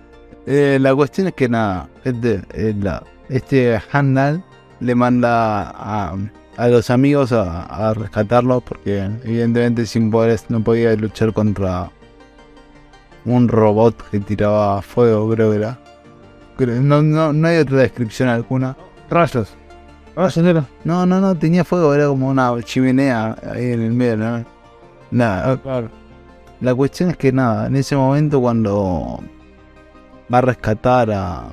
Eh, 0.47 0.79
la 0.81 0.95
cuestión 0.95 1.29
es 1.29 1.35
que 1.35 1.49
nada, 1.49 1.89
este, 2.03 2.43
eh, 2.55 2.75
la- 2.81 3.05
este 3.29 3.79
Handal 3.93 4.43
le 4.81 4.95
manda 4.95 5.71
a, 5.71 6.17
a 6.61 6.69
los 6.69 6.91
amigos 6.91 7.33
a, 7.33 7.63
a 7.65 7.95
rescatarlo 7.95 8.61
porque 8.61 8.99
evidentemente 9.25 9.87
sin 9.87 10.11
poderes 10.11 10.45
no 10.51 10.63
podía 10.63 10.95
luchar 10.95 11.33
contra 11.33 11.91
un 13.25 13.49
robot 13.49 14.11
que 14.11 14.21
tiraba 14.21 14.83
fuego, 14.83 15.31
creo 15.31 15.51
que 15.51 15.57
era. 15.57 15.79
No, 16.83 17.01
no, 17.03 17.33
no 17.33 17.49
hay 17.49 17.59
otra 17.59 17.79
descripción 17.79 18.29
alguna. 18.29 18.77
Rayos. 19.09 19.55
Rayos 20.15 20.37
era. 20.37 20.67
No, 20.85 21.07
no, 21.07 21.19
no, 21.21 21.35
tenía 21.35 21.65
fuego, 21.65 21.95
era 21.95 22.07
como 22.09 22.29
una 22.29 22.53
chimenea 22.63 23.37
ahí 23.51 23.73
en 23.73 23.81
el 23.83 23.93
medio, 23.93 24.17
¿no? 24.19 24.45
Nada, 25.11 25.57
Claro. 25.57 25.89
la 26.61 26.75
cuestión 26.75 27.11
es 27.11 27.17
que 27.17 27.33
nada, 27.33 27.67
en 27.69 27.77
ese 27.77 27.97
momento 27.97 28.41
cuando 28.41 29.21
va 30.33 30.39
a 30.39 30.43
rescatar 30.43 31.11
a, 31.11 31.45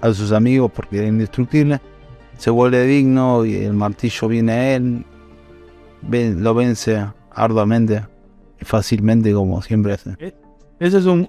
a 0.00 0.12
sus 0.12 0.32
amigos 0.32 0.70
porque 0.74 0.98
era 0.98 1.06
indestructible, 1.06 1.80
se 2.40 2.48
vuelve 2.50 2.86
digno 2.86 3.44
y 3.44 3.54
el 3.54 3.74
martillo 3.74 4.28
viene 4.28 4.52
a 4.52 4.76
él, 4.76 5.04
ven- 6.00 6.42
lo 6.42 6.54
vence 6.54 7.04
arduamente 7.30 8.02
y 8.58 8.64
fácilmente 8.64 9.32
como 9.34 9.60
siempre 9.60 9.92
hace. 9.92 10.16
Ese 10.78 10.98
es 10.98 11.04
un, 11.04 11.28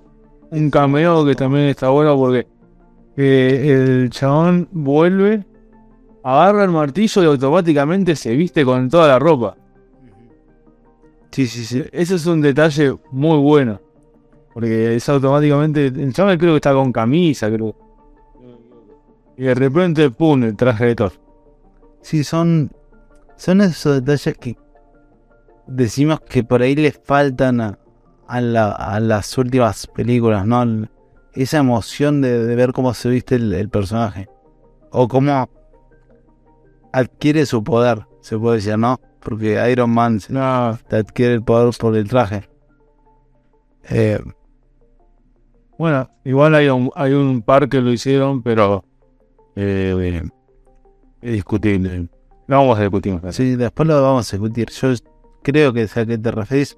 un 0.52 0.72
cameo 0.72 1.26
que 1.26 1.36
también 1.36 1.66
está 1.66 1.90
bueno 1.90 2.16
porque 2.16 2.48
eh, 3.18 4.00
el 4.04 4.10
chabón 4.10 4.70
vuelve, 4.72 5.46
agarra 6.24 6.64
el 6.64 6.72
martillo 6.72 7.24
y 7.24 7.26
automáticamente 7.26 8.16
se 8.16 8.34
viste 8.34 8.64
con 8.64 8.90
toda 8.90 9.10
la 9.10 9.20
ropa. 9.20 9.58
Sí, 11.32 11.46
sí, 11.48 11.66
sí. 11.66 11.84
Ese 11.92 12.16
es 12.16 12.26
un 12.26 12.40
detalle 12.42 12.96
muy 13.12 13.38
bueno. 13.38 13.82
Porque 14.54 14.96
es 14.96 15.08
automáticamente. 15.10 15.88
El 15.88 16.14
chabón 16.14 16.38
creo 16.38 16.52
que 16.54 16.58
está 16.58 16.74
con 16.74 16.92
camisa, 16.92 17.50
creo. 17.50 17.76
Y 19.38 19.44
de 19.44 19.56
repente, 19.56 20.10
pum, 20.12 20.44
el 20.44 20.56
traje 20.56 20.86
de 20.86 20.96
Thor. 20.96 21.14
Sí, 22.02 22.24
son, 22.24 22.72
son 23.38 23.62
esos 23.62 24.04
detalles 24.04 24.38
que 24.38 24.58
decimos 25.68 26.20
que 26.22 26.44
por 26.44 26.62
ahí 26.62 26.76
les 26.76 27.00
faltan 27.04 27.62
a, 27.62 27.80
a 28.28 28.42
la- 28.42 28.72
a 28.72 29.00
las 29.00 29.38
últimas 29.38 29.88
películas, 29.88 30.46
¿no? 30.46 30.88
Esa 31.34 31.60
emoción 31.60 32.22
de, 32.22 32.46
de 32.46 32.56
ver 32.56 32.74
cómo 32.74 32.94
se 32.94 33.10
viste 33.10 33.36
el, 33.36 33.54
el 33.54 33.70
personaje. 33.70 34.28
O 34.92 35.08
cómo 35.08 35.50
adquiere 36.92 37.46
su 37.46 37.64
poder, 37.64 38.06
se 38.22 38.38
puede 38.38 38.58
decir, 38.58 38.78
¿no? 38.78 39.00
Porque 39.22 39.58
Iron 39.72 39.92
Man 39.92 40.20
No, 40.30 40.78
te 40.90 40.98
adquiere 40.98 41.36
el 41.36 41.44
poder 41.44 41.74
por 41.80 41.96
el 41.96 42.10
traje. 42.10 42.50
Eh, 43.90 44.20
bueno, 45.78 46.10
igual 46.26 46.54
hay 46.56 46.68
un, 46.70 46.92
hay 46.96 47.14
un 47.14 47.42
par 47.42 47.70
que 47.70 47.82
lo 47.82 47.92
hicieron, 47.92 48.44
pero. 48.44 48.84
Eh, 49.56 50.22
es 51.22 51.34
discutible. 51.34 52.08
No 52.48 52.58
vamos 52.58 52.80
a 52.80 52.82
discutir 52.82 53.22
más. 53.22 53.36
Sí, 53.36 53.56
después 53.56 53.88
lo 53.88 54.02
vamos 54.02 54.32
a 54.32 54.38
discutir. 54.38 54.70
Yo 54.70 54.94
creo 55.44 55.74
que 55.74 55.84
es 55.84 55.96
a 55.98 56.06
qué 56.06 56.18
te 56.18 56.32
referís. 56.32 56.78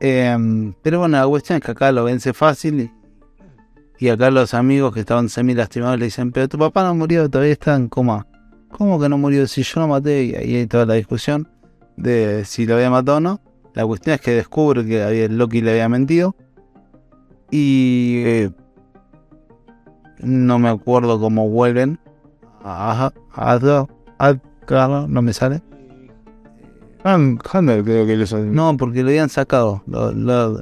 Em, 0.00 0.72
pero 0.82 1.00
bueno, 1.00 1.18
la 1.18 1.26
cuestión 1.26 1.58
es 1.58 1.64
que 1.64 1.70
acá 1.70 1.92
lo 1.92 2.04
vence 2.04 2.32
fácil. 2.32 2.80
Y, 2.80 4.04
y 4.04 4.08
acá 4.08 4.30
los 4.30 4.54
amigos 4.54 4.92
que 4.94 5.00
estaban 5.00 5.28
semi 5.28 5.54
lastimados 5.54 5.98
le 5.98 6.06
dicen: 6.06 6.32
Pero 6.32 6.48
tu 6.48 6.58
papá 6.58 6.84
no 6.84 6.94
murió, 6.94 7.28
todavía 7.28 7.52
está 7.52 7.76
en 7.76 7.88
coma. 7.88 8.26
¿Cómo 8.70 9.00
que 9.00 9.08
no 9.08 9.18
murió? 9.18 9.46
Si 9.46 9.62
yo 9.62 9.80
lo 9.80 9.88
maté. 9.88 10.24
Y 10.24 10.34
ahí 10.34 10.56
hay 10.56 10.66
toda 10.66 10.86
la 10.86 10.94
discusión 10.94 11.48
de 11.96 12.44
si 12.44 12.66
lo 12.66 12.74
había 12.74 12.90
matado 12.90 13.18
o 13.18 13.20
no. 13.20 13.40
La 13.74 13.86
cuestión 13.86 14.14
es 14.14 14.20
que 14.20 14.32
descubre 14.32 14.84
que 14.84 15.02
había, 15.02 15.28
Loki 15.28 15.60
le 15.60 15.70
había 15.72 15.88
mentido. 15.88 16.34
Y 17.50 18.22
eh, 18.24 18.50
no 20.22 20.58
me 20.58 20.68
acuerdo 20.68 21.18
cómo 21.20 21.48
vuelven 21.48 21.98
a, 22.62 23.12
a, 23.34 23.54
a- 23.54 23.86
Asgard, 24.18 25.08
no 25.08 25.22
me 25.22 25.32
sale. 25.32 25.62
Handel 27.02 27.82
creo 27.84 28.06
que 28.06 28.16
los 28.16 28.32
No, 28.32 28.76
porque 28.76 29.02
lo 29.02 29.08
habían 29.08 29.30
sacado. 29.30 29.82
Lo, 29.86 30.12
lo, 30.12 30.60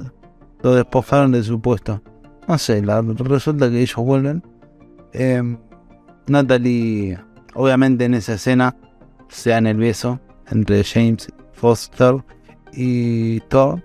lo 0.61 0.75
despojaron 0.75 1.31
de 1.33 1.43
su 1.43 1.59
puesto. 1.59 2.01
No 2.47 2.57
sé, 2.57 2.81
la- 2.81 3.01
resulta 3.01 3.69
que 3.69 3.81
ellos 3.81 3.97
vuelven. 3.97 4.41
Eh, 5.13 5.57
Natalie, 6.27 7.19
obviamente 7.55 8.05
en 8.05 8.13
esa 8.13 8.33
escena, 8.35 8.75
se 9.27 9.49
dan 9.49 9.67
el 9.67 9.77
beso 9.77 10.19
entre 10.49 10.83
James 10.83 11.27
Foster 11.53 12.23
y 12.71 13.39
Thor, 13.41 13.81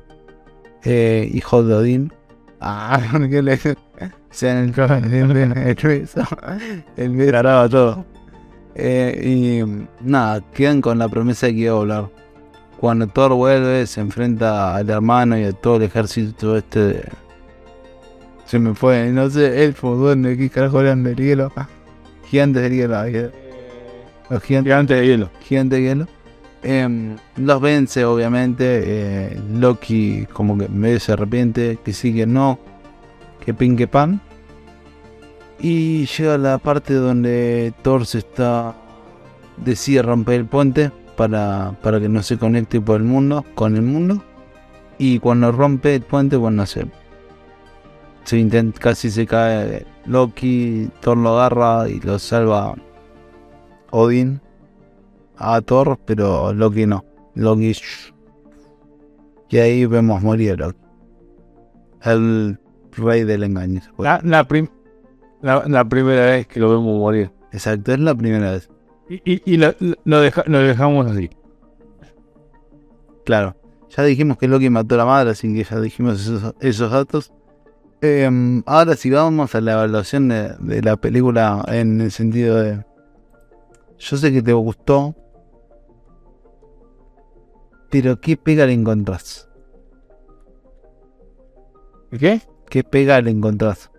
eh, 0.85 1.29
hijo 1.33 1.65
de 1.65 1.75
Odín. 1.75 2.13
Ah, 2.61 3.01
porque 3.13 3.43
le 3.43 3.59
se 4.31 4.47
dan 4.47 4.73
el, 4.77 5.15
el 5.15 5.75
beso. 5.75 6.21
El 6.97 7.17
beso. 7.17 7.27
Graba 7.33 7.69
todo. 7.69 8.05
Eh, 8.75 9.21
y 9.63 9.87
nada, 10.05 10.43
quedan 10.53 10.81
con 10.81 10.99
la 10.99 11.09
promesa 11.09 11.47
de 11.47 11.53
que 11.55 11.59
iba 11.61 11.73
a 11.73 11.77
volar. 11.77 12.11
Cuando 12.81 13.07
Thor 13.07 13.33
vuelve, 13.35 13.87
se 13.87 14.01
enfrenta 14.01 14.75
al 14.77 14.91
hermano 14.91 15.39
y 15.39 15.45
a 15.45 15.53
todo 15.53 15.77
el 15.77 15.85
ejército 15.85 16.57
este 16.57 16.81
de... 16.81 17.09
Se 18.47 18.59
me 18.59 18.75
fue, 18.75 19.11
no 19.11 19.31
sé, 19.31 19.65
elfo, 19.65 19.95
duende, 19.97 20.37
qué 20.37 20.51
carajo 20.51 20.81
eran 20.81 21.03
del 21.03 21.17
hielo. 21.17 21.51
Gigantes 22.27 22.63
del 22.63 22.73
hielo, 22.73 23.05
eh. 23.07 23.31
los 24.29 24.43
gigantes, 24.43 24.71
Gigante 24.71 24.95
de 24.95 25.07
hielo. 25.07 25.31
gigantes 25.41 25.79
de 25.79 25.83
hielo. 25.85 26.09
Em, 26.63 27.17
los 27.37 27.61
vence, 27.61 28.05
obviamente. 28.05 28.83
eh, 28.85 29.41
Loki, 29.55 30.27
como 30.33 30.59
que 30.59 30.69
medio 30.69 31.01
se 31.01 31.13
arrepiente, 31.13 31.79
que 31.83 31.93
sí, 31.93 32.13
que 32.15 32.27
no, 32.27 32.59
que 33.45 33.55
pin, 33.55 33.77
que 33.77 33.87
pan. 33.87 34.21
Y 35.61 36.07
llega 36.07 36.39
la 36.39 36.59
parte 36.59 36.95
donde 36.95 37.73
Thor 37.83 38.07
se 38.07 38.19
está. 38.19 38.75
decide 39.57 40.03
romper 40.03 40.41
el 40.41 40.47
puente 40.47 40.91
para, 41.17 41.77
para 41.83 42.01
que 42.01 42.09
no 42.09 42.23
se 42.23 42.39
conecte 42.39 42.81
por 42.81 42.97
el 42.97 43.05
mundo, 43.05 43.45
con 43.55 43.77
el 43.77 43.83
mundo. 43.83 44.23
Y 44.99 45.19
cuando 45.19 45.53
rompe 45.53 45.97
el 45.97 46.03
puente, 46.03 46.37
bueno, 46.37 46.67
se. 46.67 46.87
se 48.25 48.39
intenta, 48.39 48.81
casi 48.81 49.11
se 49.11 49.27
cae 49.27 49.87
Loki, 50.07 50.91
Thor 51.01 51.17
lo 51.17 51.39
agarra 51.39 51.89
y 51.89 52.01
lo 52.01 52.19
salva 52.19 52.75
Odin 53.91 54.41
a 55.37 55.61
Thor, 55.61 55.99
pero 56.05 56.53
Loki 56.53 56.87
no. 56.87 57.05
Loki. 57.35 57.73
Y 59.51 59.59
ahí 59.59 59.87
vemos 59.87 60.23
morir 60.23 60.53
a 60.53 60.57
Loki. 60.57 60.79
El 62.03 62.59
rey 62.97 63.25
del 63.25 63.43
engaño. 63.45 63.81
La, 63.99 64.21
la, 64.25 64.45
prim- 64.45 64.69
la, 65.43 65.65
la 65.69 65.85
primera 65.89 66.27
vez 66.27 66.47
que 66.47 66.61
lo 66.61 66.71
vemos 66.71 66.99
morir. 66.99 67.31
Exacto, 67.53 67.93
es 67.93 68.01
la 68.01 68.15
primera 68.15 68.53
vez. 68.53 68.71
Y, 69.09 69.15
y, 69.31 69.43
y 69.45 69.57
lo, 69.59 69.75
lo 70.05 70.21
deja- 70.21 70.45
lo 70.47 70.59
dejamos 70.59 71.11
así. 71.11 71.31
Claro. 73.25 73.57
Ya 73.91 74.03
dijimos 74.03 74.39
que 74.39 74.49
Loki 74.49 74.71
mató 74.71 74.97
a 74.97 74.99
la 74.99 75.05
madre, 75.05 75.31
así 75.31 75.55
que 75.55 75.63
ya 75.65 75.81
dijimos 75.81 76.21
esos, 76.21 76.55
esos 76.61 76.91
datos. 76.91 77.33
Em, 78.01 78.63
ahora 78.67 78.97
si 78.97 79.09
vamos 79.11 79.55
a 79.55 79.61
la 79.61 79.73
evaluación 79.75 80.29
de, 80.29 80.55
de 80.59 80.83
la 80.83 80.97
película 80.97 81.65
en 81.69 82.01
el 82.01 82.11
sentido 82.11 82.57
de... 82.57 82.85
Yo 83.99 84.17
sé 84.17 84.33
que 84.33 84.43
te 84.43 84.53
gustó, 84.53 85.15
pero 87.91 88.21
¿qué 88.21 88.37
pega 88.37 88.67
le 88.67 88.73
encontrás? 88.73 89.49
¿Qué? 92.19 92.41
¿Qué 92.69 92.83
pega 92.85 93.21
le 93.21 93.31
encontrás? 93.31 93.91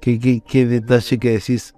¿Qué, 0.00 0.42
qué, 0.46 0.66
detalle 0.66 1.18
que 1.18 1.30
decís? 1.30 1.74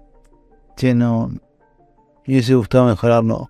Che, 0.76 0.94
no... 0.94 1.28
Me 1.28 2.34
hubiese 2.34 2.54
gustado 2.56 2.86
mejorarlo. 2.86 3.48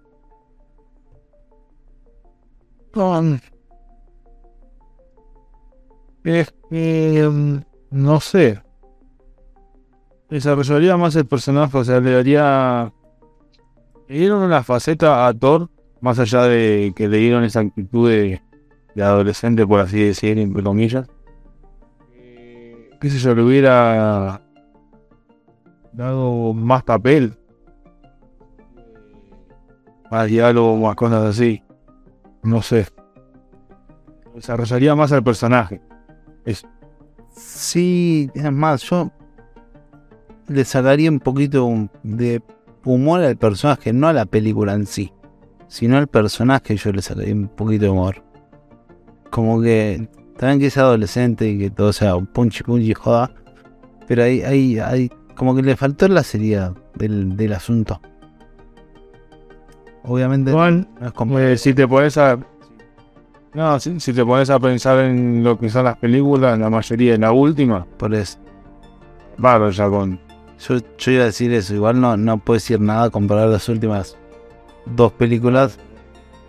Mm, 6.71 7.59
no 7.91 8.21
sé. 8.21 8.61
Desarrollaría 10.29 10.97
más 10.97 11.15
el 11.17 11.27
personaje, 11.27 11.79
o 11.79 11.85
sea, 11.85 12.01
le 12.01 12.11
daría. 12.13 12.93
Le 14.09 14.19
dieron 14.19 14.43
una 14.43 14.63
faceta 14.63 15.27
a 15.27 15.35
Thor, 15.35 15.71
más 16.01 16.19
allá 16.19 16.43
de 16.43 16.93
que 16.97 17.09
le 17.09 17.19
dieron 17.19 17.45
esa 17.45 17.61
actitud 17.61 18.11
de, 18.11 18.43
de 18.95 19.03
adolescente, 19.03 19.67
por 19.67 19.81
así 19.81 20.03
decir, 20.03 20.39
entre 20.39 20.63
comillas. 20.63 21.09
Eh, 22.97 22.99
qué 23.01 23.11
sé 23.11 23.19
yo, 23.19 23.35
le 23.35 23.43
hubiera 23.43 24.41
dado 25.93 26.55
más 26.55 26.83
papel. 26.83 27.37
más 30.11 30.27
diálogo, 30.29 30.77
más 30.77 30.97
cosas 30.97 31.25
así. 31.25 31.63
No 32.43 32.63
sé. 32.63 32.87
Desarrollaría 34.35 34.95
más 34.95 35.13
al 35.13 35.25
personaje. 35.25 35.81
Es, 36.45 36.65
Sí, 37.37 38.31
es 38.35 38.51
más, 38.51 38.83
yo 38.85 39.11
le 40.49 40.65
sacaría 40.65 41.11
un 41.11 41.21
poquito 41.21 41.69
de 42.03 42.43
humor 42.83 43.21
al 43.21 43.37
personaje, 43.37 43.93
no 43.93 44.09
a 44.09 44.15
la 44.15 44.25
película 44.25 44.73
en 44.73 44.87
sí, 44.87 45.13
sino 45.69 45.99
al 45.99 46.07
personaje 46.07 46.77
yo 46.77 46.93
le 46.93 47.03
sacaría 47.03 47.35
un 47.35 47.49
poquito 47.49 47.85
de 47.85 47.91
humor. 47.91 48.25
Como 49.31 49.61
que 49.61 50.09
también 50.37 50.61
que 50.61 50.67
es 50.67 50.77
adolescente 50.79 51.49
y 51.49 51.59
que 51.59 51.71
todo 51.71 51.93
sea 51.93 52.17
un 52.17 52.27
punchi 52.27 52.63
punchi 52.63 52.95
joda, 52.95 53.31
pero 54.07 54.23
ahí, 54.23 54.43
ahí, 54.43 54.79
ahí, 54.79 55.11
como 55.35 55.55
que 55.55 55.63
le 55.63 55.77
faltó 55.77 56.09
la 56.09 56.23
seriedad 56.23 56.75
del, 56.95 57.37
del 57.37 57.53
asunto. 57.53 58.01
Obviamente 60.05 60.51
igual, 60.51 60.87
no 61.01 61.39
es 61.39 61.45
eh, 61.45 61.57
si 61.59 61.75
te 61.75 61.89
pones 61.89 62.17
a. 62.17 62.39
No, 63.55 63.81
si, 63.81 63.99
si 63.99 64.13
te 64.13 64.25
pones 64.25 64.51
a 64.51 64.61
pensar 64.61 64.99
en 65.01 65.43
lo 65.43 65.59
que 65.59 65.69
son 65.69 65.85
las 65.85 65.97
películas, 65.97 66.59
la 66.59 66.71
mayoría 66.71 67.13
de 67.13 67.19
la 67.19 67.33
última, 67.33 67.85
por 67.97 68.15
eso. 68.15 68.39
Bárbaro 69.39 69.71
ya 69.73 69.89
con. 69.89 70.21
Yo, 70.61 70.77
yo 70.99 71.13
iba 71.13 71.23
a 71.23 71.27
decir 71.27 71.53
eso, 71.53 71.75
igual 71.75 72.01
no, 72.01 72.17
no 72.17 72.39
puedo 72.39 72.57
decir 72.57 72.81
nada 72.81 73.11
comparar 73.11 73.49
las 73.49 73.69
últimas 73.69 74.17
dos 74.87 75.13
películas, 75.13 75.79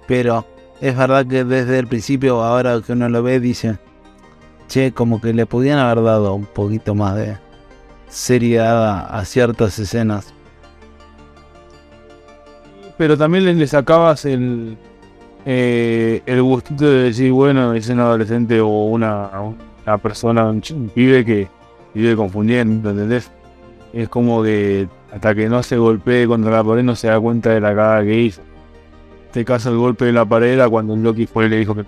pero 0.08 0.46
es 0.82 0.96
verdad 0.96 1.26
que 1.26 1.44
desde 1.44 1.80
el 1.80 1.88
principio, 1.88 2.44
ahora 2.44 2.80
que 2.86 2.94
uno 2.94 3.10
lo 3.10 3.24
ve, 3.24 3.40
dice, 3.40 3.78
che, 4.68 4.92
como 4.92 5.20
que 5.22 5.34
le 5.34 5.46
podían 5.46 5.80
haber 5.80 6.04
dado 6.04 6.34
un 6.34 6.46
poquito 6.46 6.94
más 6.96 7.16
de 7.16 7.38
seriedad 8.08 8.86
a, 8.86 9.20
a 9.20 9.26
ciertas 9.26 9.78
escenas. 9.80 10.34
Pero 12.98 13.18
también 13.18 13.58
le, 13.58 13.68
sacabas 13.68 14.26
el. 14.26 14.78
eh, 15.46 16.22
el 16.26 16.42
gustito 16.42 16.86
de 16.86 17.04
decir, 17.04 17.32
bueno, 17.32 17.74
es 17.74 17.90
un 17.90 18.00
adolescente 18.00 18.60
o 18.60 18.68
una, 18.68 19.30
una 19.86 19.98
persona, 19.98 20.46
un, 20.46 20.64
un 20.72 20.90
pibe 20.90 21.24
que 21.24 21.48
vive 21.94 22.16
confundiendo, 22.16 22.90
¿entendés? 22.90 23.32
Es 23.94 24.10
como 24.10 24.44
que 24.44 24.88
hasta 25.12 25.34
que 25.34 25.48
no 25.48 25.64
se 25.64 25.78
golpee 25.78 26.28
contra 26.28 26.52
la 26.52 26.64
pared 26.64 26.84
no 26.84 26.96
se 26.96 27.08
da 27.08 27.20
cuenta 27.20 27.52
de 27.52 27.62
la 27.62 27.70
cagada 27.70 28.04
que 28.04 28.20
hizo. 28.20 28.42
Este 29.38 29.46
caso 29.46 29.70
el 29.70 29.78
golpe 29.78 30.06
de 30.06 30.14
la 30.14 30.26
pared 30.28 30.54
era 30.54 30.68
cuando 30.68 30.96
Loki 30.96 31.28
fue 31.28 31.46
y 31.46 31.50
le 31.50 31.58
dijo 31.58 31.76
que... 31.76 31.86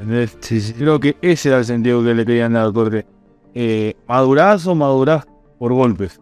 ¿Entendés? 0.00 0.36
Creo 0.76 0.98
que 0.98 1.16
ese 1.22 1.50
era 1.50 1.58
el 1.58 1.64
sentido 1.64 2.02
que 2.02 2.12
le 2.12 2.26
querían 2.26 2.54
dar, 2.54 2.72
porque 2.72 3.06
eh, 3.54 3.94
madurás 4.08 4.66
o 4.66 4.74
madurás 4.74 5.28
por 5.60 5.72
golpes. 5.72 6.20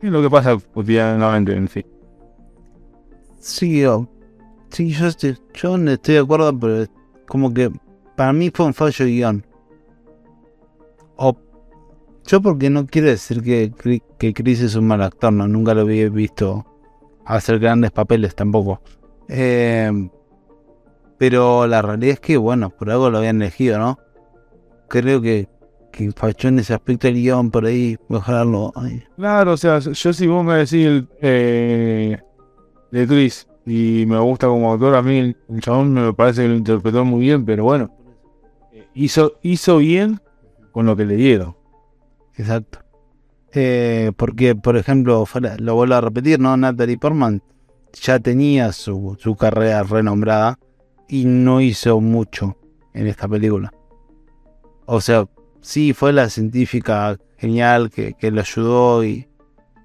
Es 0.00 0.10
lo 0.10 0.22
que 0.22 0.30
pasa 0.30 0.56
cotidianamente 0.72 1.52
en 1.52 1.68
sí. 1.68 1.84
Sí, 3.40 3.80
yo, 3.82 4.08
sí, 4.70 4.88
yo 4.88 5.08
estoy, 5.08 5.36
yo 5.52 5.76
estoy 5.76 6.14
de 6.14 6.20
acuerdo, 6.20 6.58
pero 6.58 6.86
como 7.26 7.52
que 7.52 7.70
para 8.16 8.32
mí 8.32 8.50
fue 8.54 8.64
un 8.64 8.72
fallo 8.72 9.04
guion. 9.04 9.46
O 11.16 11.36
yo 12.24 12.40
porque 12.40 12.70
no 12.70 12.86
quiero 12.86 13.08
decir 13.08 13.42
que, 13.42 13.70
que 14.18 14.32
Chris 14.32 14.62
es 14.62 14.76
un 14.76 14.86
mal 14.86 15.02
actor, 15.02 15.30
no, 15.30 15.46
nunca 15.46 15.74
lo 15.74 15.82
había 15.82 16.08
visto 16.08 16.64
hacer 17.36 17.58
grandes 17.58 17.90
papeles 17.90 18.34
tampoco. 18.34 18.80
Eh, 19.28 19.90
pero 21.18 21.66
la 21.66 21.82
realidad 21.82 22.14
es 22.14 22.20
que, 22.20 22.36
bueno, 22.36 22.70
por 22.70 22.90
algo 22.90 23.10
lo 23.10 23.18
habían 23.18 23.42
elegido, 23.42 23.78
¿no? 23.78 23.98
Creo 24.88 25.20
que, 25.20 25.48
que 25.92 26.10
falló 26.12 26.48
en 26.48 26.60
ese 26.60 26.74
aspecto 26.74 27.08
el 27.08 27.14
guion 27.14 27.50
por 27.50 27.66
ahí, 27.66 27.98
mejorarlo. 28.08 28.72
Ay, 28.76 29.02
Claro, 29.16 29.52
o 29.52 29.56
sea, 29.56 29.78
yo 29.80 30.12
si 30.12 30.26
vos 30.26 30.44
me 30.44 30.54
decís 30.54 31.04
eh, 31.20 32.18
de 32.90 33.06
Chris 33.06 33.46
y 33.66 34.04
me 34.06 34.18
gusta 34.18 34.46
como 34.46 34.72
actor, 34.72 34.94
a 34.94 35.02
mí 35.02 35.18
el, 35.18 35.36
el 35.50 35.60
chabón 35.60 35.92
me 35.92 36.12
parece 36.14 36.42
que 36.42 36.48
lo 36.48 36.54
interpretó 36.54 37.04
muy 37.04 37.20
bien, 37.20 37.44
pero 37.44 37.64
bueno, 37.64 37.90
eh, 38.72 38.86
hizo, 38.94 39.34
hizo 39.42 39.78
bien 39.78 40.20
con 40.72 40.86
lo 40.86 40.96
que 40.96 41.04
le 41.04 41.16
dieron. 41.16 41.56
Exacto. 42.36 42.78
Eh, 43.52 44.12
porque, 44.16 44.54
por 44.54 44.76
ejemplo, 44.76 45.24
lo 45.58 45.74
vuelvo 45.74 45.94
a 45.94 46.00
repetir, 46.00 46.38
¿no? 46.38 46.56
Natalie 46.56 46.98
Portman 46.98 47.42
ya 47.94 48.18
tenía 48.18 48.72
su, 48.72 49.16
su 49.18 49.36
carrera 49.36 49.82
renombrada 49.82 50.58
y 51.08 51.24
no 51.24 51.60
hizo 51.60 52.00
mucho 52.00 52.56
en 52.92 53.06
esta 53.06 53.26
película. 53.26 53.72
O 54.86 55.00
sea, 55.00 55.26
sí 55.60 55.92
fue 55.92 56.12
la 56.12 56.28
científica 56.28 57.16
genial 57.38 57.90
que, 57.90 58.14
que 58.14 58.30
lo 58.30 58.40
ayudó 58.40 59.04
y, 59.04 59.28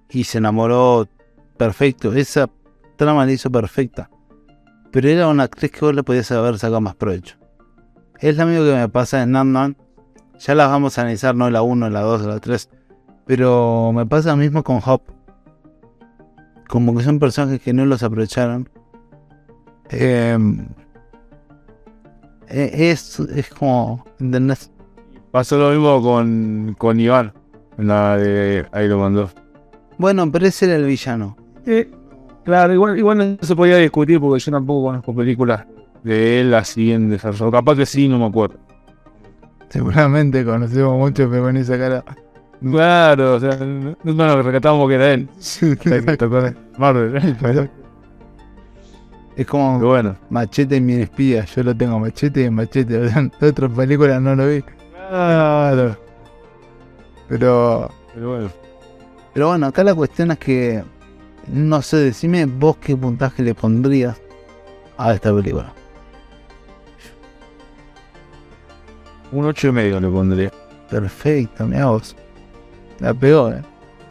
y 0.09 0.25
se 0.25 0.39
enamoró 0.39 1.07
perfecto. 1.57 2.13
Esa 2.13 2.49
trama 2.97 3.25
la 3.25 3.31
hizo 3.31 3.51
perfecta. 3.51 4.09
Pero 4.91 5.09
era 5.09 5.27
una 5.27 5.43
actriz 5.43 5.71
que 5.71 5.79
vos 5.79 5.95
le 5.95 6.03
podías 6.03 6.31
haber 6.31 6.59
sacado 6.59 6.81
más 6.81 6.95
provecho. 6.95 7.37
Es 8.19 8.37
lo 8.37 8.45
mismo 8.45 8.63
que 8.65 8.75
me 8.75 8.89
pasa 8.89 9.23
en 9.23 9.35
Ant-Man. 9.35 9.75
Ya 10.39 10.55
las 10.55 10.69
vamos 10.69 10.97
a 10.97 11.01
analizar, 11.01 11.35
no 11.35 11.49
la 11.49 11.61
1, 11.61 11.89
la 11.89 12.01
2, 12.01 12.21
la 12.23 12.39
3. 12.39 12.69
Pero 13.25 13.91
me 13.93 14.05
pasa 14.05 14.31
lo 14.31 14.37
mismo 14.37 14.63
con 14.63 14.79
Hop. 14.85 15.01
Como 16.67 16.95
que 16.95 17.03
son 17.03 17.19
personajes 17.19 17.61
que 17.61 17.73
no 17.73 17.85
los 17.85 18.03
aprovecharon. 18.03 18.69
Eh, 19.89 20.37
es, 22.47 23.19
es 23.19 23.49
como. 23.49 24.05
¿Entendés? 24.19 24.71
Pasó 25.31 25.57
lo 25.57 25.71
mismo 25.71 26.01
con, 26.01 26.75
con 26.77 26.99
Iván, 26.99 27.33
en 27.77 27.87
la 27.87 28.17
de 28.17 28.67
Iron 28.83 28.99
Man 28.99 29.15
2. 29.15 29.33
Bueno, 29.97 30.31
pero 30.31 30.45
ese 30.45 30.65
era 30.65 30.75
el 30.75 30.85
villano. 30.85 31.35
Eh, 31.65 31.89
claro, 32.43 32.73
igual, 32.73 32.97
igual 32.97 33.17
no 33.17 33.37
se 33.41 33.55
podía 33.55 33.77
discutir 33.77 34.19
porque 34.19 34.39
yo 34.39 34.51
tampoco 34.51 34.87
conozco 34.87 35.15
películas 35.15 35.65
de 36.03 36.41
él 36.41 36.53
así 36.53 36.91
en 36.91 37.09
desarrollo. 37.09 37.51
Capaz 37.51 37.75
que 37.75 37.85
sí, 37.85 38.07
no 38.07 38.19
me 38.19 38.25
acuerdo. 38.25 38.59
Seguramente 39.69 40.45
conocemos 40.45 40.97
mucho, 40.99 41.27
pero 41.29 41.43
con 41.43 41.57
esa 41.57 41.79
cara. 41.79 42.03
Claro, 42.63 43.35
o 43.35 43.39
sea, 43.39 43.57
no, 43.57 43.95
no 44.03 44.13
nos 44.13 44.45
recatamos 44.45 44.87
que 44.87 44.95
era 44.95 45.13
él. 45.13 45.29
Marvel. 46.77 47.69
Es 49.35 49.47
como 49.47 49.79
Pero 49.79 49.89
bueno. 49.89 50.15
Machete 50.29 50.77
en 50.77 50.85
mi 50.85 50.93
espía. 50.93 51.45
Yo 51.45 51.63
lo 51.63 51.75
tengo 51.75 51.99
Machete 51.99 52.43
y 52.43 52.49
Machete. 52.49 53.07
En 53.15 53.31
otras 53.41 53.71
películas 53.71 54.21
no 54.21 54.35
lo 54.35 54.47
vi. 54.47 54.63
Claro. 55.09 55.97
Pero. 57.27 57.89
Pero 58.13 58.29
bueno. 58.29 58.49
Pero 59.33 59.47
bueno, 59.47 59.67
acá 59.67 59.83
la 59.83 59.95
cuestión 59.95 60.31
es 60.31 60.37
que. 60.37 60.83
No 61.47 61.81
sé, 61.81 61.97
decime 61.97 62.45
vos 62.45 62.77
qué 62.77 62.95
puntaje 62.95 63.43
le 63.43 63.55
pondrías 63.55 64.21
a 64.97 65.13
esta 65.13 65.33
película. 65.33 65.73
Un 69.31 69.45
ocho 69.45 69.69
y 69.69 69.71
medio 69.71 69.99
le 69.99 70.07
pondría. 70.07 70.51
Perfecto, 70.89 71.65
mira 71.65 71.87
vos. 71.87 72.15
La 73.03 73.11
eh. 73.11 73.61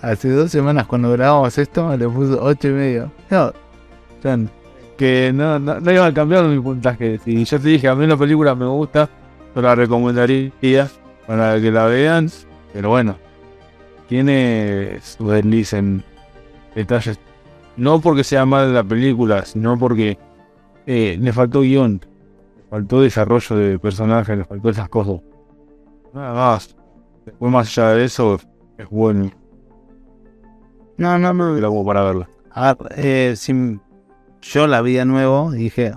Hace 0.03 0.29
dos 0.29 0.51
semanas 0.51 0.87
cuando 0.87 1.11
grabamos 1.13 1.57
esto 1.57 1.97
le 1.97 2.07
puso 2.07 2.39
ocho 2.45 2.69
y 2.69 2.73
medio. 2.73 3.11
No, 3.31 3.51
Que 4.99 5.33
no, 5.33 5.59
no, 5.59 5.81
no 5.81 5.91
iba 5.91 6.05
a 6.05 6.13
cambiar 6.13 6.45
mi 6.45 6.61
puntaje. 6.61 7.19
Si 7.25 7.43
yo 7.43 7.59
te 7.59 7.69
dije, 7.69 7.89
a 7.89 7.95
mí 7.95 8.07
la 8.07 8.19
película 8.19 8.55
me 8.55 8.67
gusta, 8.67 9.09
yo 9.55 9.63
la 9.63 9.75
recomendaría 9.75 10.91
para 11.27 11.59
que 11.59 11.71
la 11.71 11.87
vean. 11.87 12.29
Pero 12.75 12.91
bueno, 12.91 13.17
tiene 14.11 14.99
su 15.01 15.27
desliz 15.27 15.73
en 15.73 16.05
detalles. 16.75 17.19
No 17.79 17.99
porque 17.99 18.25
sea 18.25 18.45
mala 18.45 18.67
la 18.67 18.85
película, 18.85 19.47
sino 19.47 19.79
porque 19.79 20.19
eh, 20.85 21.17
le 21.19 21.33
faltó 21.33 21.63
guion, 21.63 21.99
le 22.57 22.63
faltó 22.69 23.01
desarrollo 23.01 23.57
de 23.57 23.79
personajes, 23.79 24.37
le 24.37 24.45
faltó 24.45 24.69
esas 24.69 24.91
cosas. 24.91 25.23
Nada 26.13 26.35
más. 26.35 26.77
Después, 27.25 27.53
más 27.53 27.69
allá 27.69 27.95
de 27.95 28.05
eso, 28.05 28.39
es 28.79 28.89
bueno. 28.89 29.31
No, 30.97 31.19
no, 31.19 31.33
no. 31.33 31.57
Era 31.57 31.69
como 31.69 31.85
para 31.85 32.03
verla. 32.03 32.29
A 32.51 32.75
ver, 32.75 32.93
eh, 32.97 33.35
si 33.37 33.79
yo 34.43 34.67
la 34.67 34.83
vi 34.83 34.95
de 34.95 35.05
nuevo 35.05 35.55
y 35.55 35.65
dije, 35.65 35.95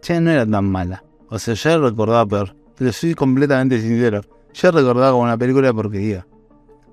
che, 0.00 0.20
no 0.20 0.30
era 0.30 0.46
tan 0.46 0.64
mala. 0.64 1.04
O 1.28 1.38
sea, 1.38 1.54
ya 1.54 1.78
la 1.78 1.88
recordaba 1.88 2.26
peor. 2.26 2.56
Pero 2.76 2.92
soy 2.92 3.14
completamente 3.14 3.80
sincero. 3.80 4.22
Yo 4.54 4.70
recordaba 4.70 5.12
como 5.12 5.24
una 5.24 5.36
película 5.36 5.68
de 5.68 5.74
porquería. 5.74 6.26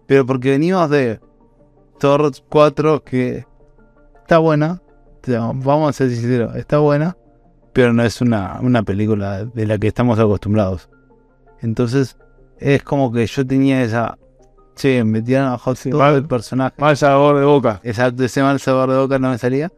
Pero 0.05 0.25
porque 0.25 0.51
venimos 0.51 0.89
de 0.89 1.19
Thor 1.99 2.31
4 2.49 3.03
que 3.03 3.45
está 4.21 4.37
buena. 4.39 4.81
Vamos 5.25 5.89
a 5.89 5.93
ser 5.93 6.09
sinceros, 6.09 6.55
está 6.55 6.79
buena. 6.79 7.17
Pero 7.73 7.93
no 7.93 8.03
es 8.03 8.21
una, 8.21 8.59
una 8.61 8.83
película 8.83 9.45
de 9.45 9.65
la 9.65 9.77
que 9.77 9.87
estamos 9.87 10.19
acostumbrados. 10.19 10.89
Entonces, 11.61 12.17
es 12.59 12.83
como 12.83 13.11
que 13.11 13.25
yo 13.25 13.45
tenía 13.45 13.83
esa. 13.83 14.17
Che, 14.77 15.03
metieron 15.03 15.47
a 15.47 15.57
Hot 15.57 15.75
Sí, 15.75 15.89
todo 15.89 15.99
mal. 16.01 16.15
el 16.15 16.25
personaje. 16.25 16.75
Mal 16.77 16.95
sabor 16.95 17.37
de 17.39 17.45
boca. 17.45 17.81
Exacto, 17.83 18.23
ese 18.23 18.41
mal 18.41 18.59
sabor 18.59 18.89
de 18.91 18.97
boca 18.97 19.19
no 19.19 19.31
me 19.31 19.37
salía. 19.37 19.71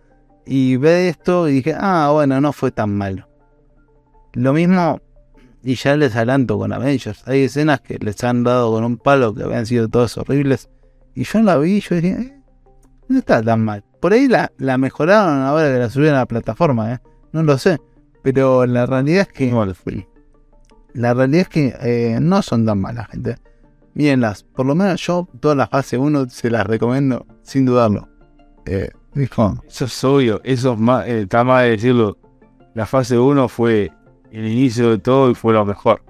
Y 0.45 0.75
ve 0.77 1.09
esto 1.09 1.47
y 1.47 1.53
dije, 1.53 1.75
ah, 1.77 2.09
bueno, 2.13 2.39
no 2.41 2.53
fue 2.53 2.71
tan 2.71 2.95
malo. 2.95 3.27
Lo 4.33 4.53
mismo, 4.53 4.99
y 5.63 5.75
ya 5.75 5.95
les 5.95 6.15
adelanto 6.15 6.57
con 6.57 6.73
Avengers. 6.73 7.27
Hay 7.27 7.43
escenas 7.43 7.81
que 7.81 7.97
les 7.99 8.23
han 8.23 8.43
dado 8.43 8.71
con 8.71 8.83
un 8.83 8.97
palo 8.97 9.33
que 9.33 9.43
habían 9.43 9.65
sido 9.65 9.87
todas 9.87 10.17
horribles. 10.17 10.69
Y 11.15 11.23
yo 11.23 11.41
la 11.41 11.57
vi 11.57 11.77
y 11.77 11.81
yo 11.81 11.95
dije, 11.95 12.09
eh, 12.09 12.41
no 13.07 13.19
está 13.19 13.41
tan 13.41 13.63
mal. 13.63 13.83
por 13.99 14.13
ahí 14.13 14.27
la, 14.27 14.51
la 14.57 14.77
mejoraron 14.77 15.41
ahora 15.41 15.71
que 15.71 15.79
la 15.79 15.89
subieron 15.89 16.15
a 16.15 16.19
la 16.19 16.25
plataforma, 16.25 16.93
¿eh? 16.93 16.99
No 17.31 17.43
lo 17.43 17.57
sé. 17.57 17.77
Pero 18.21 18.65
la 18.65 18.85
realidad 18.85 19.27
es 19.29 19.33
que. 19.33 19.51
La 20.93 21.13
realidad 21.13 21.41
es 21.41 21.49
que 21.49 21.75
eh, 21.81 22.17
no 22.21 22.41
son 22.41 22.65
tan 22.65 22.79
malas, 22.79 23.07
gente. 23.09 23.37
Mírenlas. 23.99 24.43
Por 24.43 24.65
lo 24.65 24.75
menos 24.75 25.05
yo, 25.05 25.27
toda 25.41 25.55
la 25.55 25.67
fase 25.67 25.97
1 25.97 26.29
se 26.29 26.49
las 26.49 26.65
recomiendo, 26.65 27.25
sin 27.41 27.65
dudarlo. 27.65 28.07
Eh, 28.65 28.89
Eso 29.67 29.85
es 29.85 30.03
obvio, 30.05 30.39
eso 30.45 30.71
es 30.71 30.79
más, 30.79 31.05
eh, 31.05 31.23
está 31.23 31.43
más 31.43 31.63
de 31.63 31.71
decirlo. 31.71 32.17
La 32.75 32.85
fase 32.85 33.19
1 33.19 33.49
fue 33.49 33.91
el 34.31 34.47
inicio 34.47 34.91
de 34.91 34.99
todo 34.99 35.29
y 35.29 35.35
fue 35.35 35.51
lo 35.51 35.65
mejor. 35.65 36.01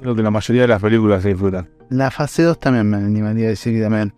Lo 0.00 0.14
que 0.16 0.22
la 0.22 0.30
mayoría 0.30 0.62
de 0.62 0.68
las 0.68 0.80
películas 0.80 1.22
se 1.22 1.28
disfrutan. 1.28 1.68
la 1.90 2.10
fase 2.10 2.42
2 2.42 2.58
también 2.58 2.88
me 2.88 2.96
animaría 2.96 3.44
a 3.44 3.50
decir 3.50 3.74
que 3.74 3.82
también. 3.82 4.14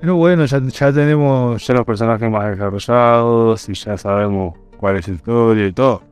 Pero 0.00 0.16
bueno, 0.16 0.44
ya, 0.46 0.60
ya 0.60 0.92
tenemos 0.92 1.64
ya 1.64 1.74
los 1.74 1.86
personajes 1.86 2.28
más 2.28 2.50
desarrollados 2.50 3.68
y 3.68 3.74
ya 3.74 3.96
sabemos 3.96 4.58
cuál 4.78 4.96
es 4.96 5.06
el 5.06 5.14
historia 5.14 5.64
y 5.68 5.72
todo. 5.72 6.02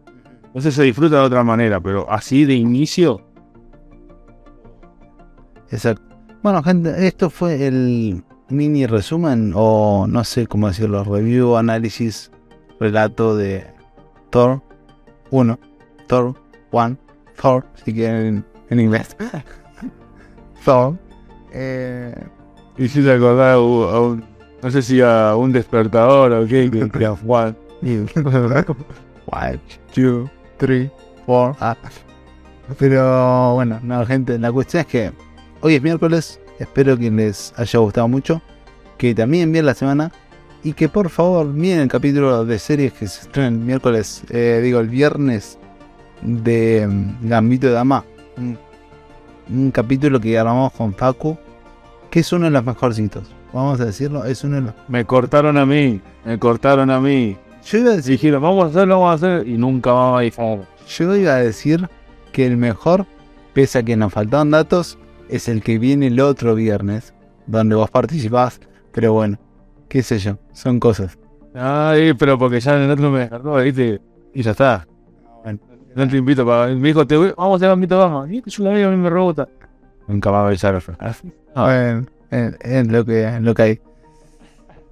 Entonces 0.44 0.74
se 0.74 0.84
disfruta 0.84 1.16
de 1.16 1.22
otra 1.22 1.42
manera, 1.42 1.80
pero 1.80 2.08
así 2.08 2.44
de 2.44 2.54
inicio, 2.54 3.29
Exacto. 5.70 6.02
Bueno, 6.42 6.62
gente, 6.62 7.06
esto 7.06 7.30
fue 7.30 7.66
el 7.66 8.24
mini 8.48 8.86
resumen, 8.86 9.52
o 9.54 10.06
no 10.08 10.24
sé 10.24 10.46
cómo 10.46 10.68
decirlo, 10.68 11.04
review, 11.04 11.56
análisis, 11.56 12.30
relato 12.78 13.36
de 13.36 13.66
Thor 14.30 14.62
1, 15.30 15.58
Thor 16.06 16.34
1, 16.70 16.96
Thor, 17.40 17.66
si 17.84 17.92
quieren 17.92 18.44
en 18.70 18.80
inglés. 18.80 19.16
Thor. 20.64 20.98
Eh, 21.52 22.14
y 22.78 22.88
si 22.88 23.02
te 23.02 23.12
acordás 23.12 23.56
a 23.56 23.60
un, 23.60 24.24
no 24.62 24.70
sé 24.70 24.82
si 24.82 25.00
a 25.00 25.34
un 25.36 25.52
despertador 25.52 26.32
o 26.32 26.46
qué, 26.46 26.70
que 26.70 27.06
Juan. 27.08 27.56
One, 29.32 29.60
two, 29.94 30.28
three, 30.58 30.90
four. 31.24 31.54
ah. 31.60 31.76
Pero 32.78 33.54
bueno, 33.54 33.80
no, 33.82 34.04
gente, 34.06 34.38
la 34.38 34.52
cuestión 34.52 34.82
es 34.82 34.86
que 34.86 35.12
hoy 35.60 35.74
es 35.74 35.82
miércoles. 35.82 36.40
Espero 36.58 36.98
que 36.98 37.10
les 37.10 37.52
haya 37.56 37.78
gustado 37.78 38.08
mucho. 38.08 38.42
Que 38.98 39.14
también 39.14 39.52
vean 39.52 39.66
la 39.66 39.74
semana. 39.74 40.12
Y 40.62 40.74
que 40.74 40.88
por 40.88 41.08
favor 41.08 41.46
miren 41.46 41.80
el 41.80 41.88
capítulo 41.88 42.44
de 42.44 42.58
series 42.58 42.92
que 42.92 43.08
se 43.08 43.22
estrena 43.22 43.48
el 43.48 43.54
miércoles, 43.54 44.22
eh, 44.28 44.60
digo 44.62 44.80
el 44.80 44.88
viernes 44.88 45.58
de 46.20 46.86
mm, 46.86 47.28
Gambito 47.28 47.66
de 47.68 47.72
Dama. 47.72 48.04
Un, 48.36 48.58
un 49.48 49.70
capítulo 49.70 50.20
que 50.20 50.32
grabamos 50.32 50.72
con 50.72 50.94
Facu, 50.94 51.38
que 52.10 52.20
es 52.20 52.32
uno 52.32 52.44
de 52.44 52.50
los 52.50 52.64
mejorcitos. 52.64 53.24
Vamos 53.52 53.80
a 53.80 53.86
decirlo, 53.86 54.24
es 54.24 54.44
uno 54.44 54.56
de 54.56 54.62
los. 54.62 54.74
Me 54.88 55.04
cortaron 55.06 55.56
a 55.56 55.64
mí, 55.64 56.00
me 56.24 56.38
cortaron 56.38 56.90
a 56.90 57.00
mí. 57.00 57.36
Yo 57.64 57.78
iba 57.78 57.92
a 57.92 57.96
decir 57.96 58.12
Dijeron, 58.12 58.42
vamos 58.42 58.64
a 58.64 58.68
hacerlo, 58.68 59.00
vamos 59.00 59.10
a 59.22 59.26
hacer, 59.26 59.48
y 59.48 59.56
nunca 59.56 59.92
vamos 59.92 60.20
a 60.20 60.24
ir. 60.24 60.34
Yo 60.88 61.16
iba 61.16 61.34
a 61.34 61.38
decir 61.38 61.88
que 62.32 62.46
el 62.46 62.56
mejor, 62.56 63.06
pese 63.52 63.78
a 63.78 63.82
que 63.82 63.96
nos 63.96 64.12
faltaban 64.12 64.50
datos, 64.50 64.98
es 65.30 65.48
el 65.48 65.62
que 65.62 65.78
viene 65.78 66.08
el 66.08 66.20
otro 66.20 66.54
viernes, 66.54 67.14
donde 67.46 67.74
vos 67.74 67.90
participás. 67.90 68.60
Pero 68.92 69.12
bueno, 69.12 69.38
qué 69.88 70.02
sé 70.02 70.18
yo, 70.18 70.38
son 70.52 70.80
cosas. 70.80 71.18
Ay, 71.54 72.14
pero 72.14 72.38
porque 72.38 72.60
ya 72.60 72.76
en 72.76 72.82
el 72.82 72.90
otro 72.90 73.10
me 73.10 73.20
descartó, 73.20 73.56
¿viste? 73.56 74.00
Y 74.34 74.42
ya 74.42 74.52
está. 74.52 74.86
Bueno. 75.42 75.58
No 75.94 76.08
te 76.08 76.16
invito 76.16 76.46
para. 76.46 76.72
Me 76.74 76.88
dijo, 76.88 77.06
te 77.06 77.16
voy, 77.16 77.32
vamos 77.36 77.54
a 77.54 77.56
hacer 77.56 77.68
Gambito 77.68 77.98
Dama. 77.98 78.26
Y 78.30 78.42
yo 78.44 78.64
la 78.64 78.70
veo, 78.70 78.88
a 78.88 78.90
mí 78.92 78.96
me 78.96 79.10
rebota. 79.10 79.48
Nunca 80.06 80.30
más 80.30 80.38
va 80.38 80.44
a 80.44 80.48
avisar. 80.48 80.82
Ah. 80.98 81.14
Bueno, 81.54 82.06
es, 82.30 82.56
es 82.60 82.86
lo 82.86 83.04
que, 83.04 83.24
es 83.24 83.42
lo 83.42 83.54
que 83.54 83.62
hay. 83.62 83.80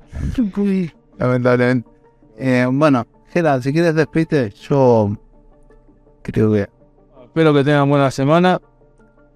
Lamentablemente. 1.18 1.88
Eh, 2.36 2.66
bueno, 2.70 3.06
Gerard, 3.32 3.62
si 3.62 3.72
quieres 3.72 3.94
despedirte, 3.94 4.50
yo 4.50 5.16
creo 6.22 6.52
que 6.52 6.68
Espero 7.24 7.54
que 7.54 7.62
tengan 7.62 7.88
buena 7.88 8.10
semana. 8.10 8.60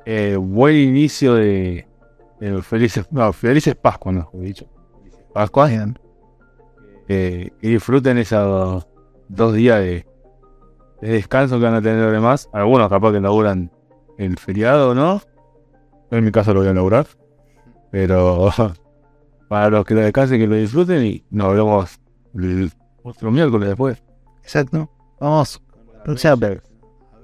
Eh, 0.05 0.37
buen 0.37 0.77
inicio 0.77 1.35
de, 1.35 1.87
de 2.41 2.63
felices, 2.63 3.07
no, 3.11 3.33
felices 3.33 3.75
Pascuas, 3.75 4.15
no, 4.15 4.31
he 4.35 4.47
dicho. 4.47 4.67
Pascuas. 5.33 5.71
Bien. 5.71 5.99
Eh, 7.09 7.51
y 7.61 7.69
disfruten 7.71 8.19
esos 8.19 8.87
dos 9.29 9.55
días 9.55 9.81
de, 9.81 10.07
de 11.01 11.09
descanso 11.09 11.59
que 11.59 11.65
van 11.65 11.75
a 11.75 11.83
tener 11.83 12.03
además. 12.03 12.49
Algunos 12.53 12.89
capaz 12.89 13.13
que 13.13 13.21
laburan 13.21 13.71
el 14.19 14.39
feriado, 14.39 14.95
¿no? 14.95 15.21
Yo 16.11 16.19
en 16.19 16.25
mi 16.25 16.31
caso 16.31 16.53
lo 16.53 16.61
voy 16.61 16.69
a 16.69 16.75
laburar. 16.75 17.07
Pero 17.91 18.51
para 19.49 19.71
los 19.71 19.85
que 19.85 19.95
lo 19.95 20.01
descansen, 20.01 20.41
que 20.41 20.47
lo 20.47 20.57
disfruten 20.57 21.05
y 21.05 21.25
nos 21.31 21.55
vemos 21.55 22.01
el 22.35 22.73
otro 23.03 23.31
miércoles 23.31 23.69
después. 23.69 24.03
Exacto. 24.43 24.91
Vamos. 25.21 25.63
Ya, 26.17 26.35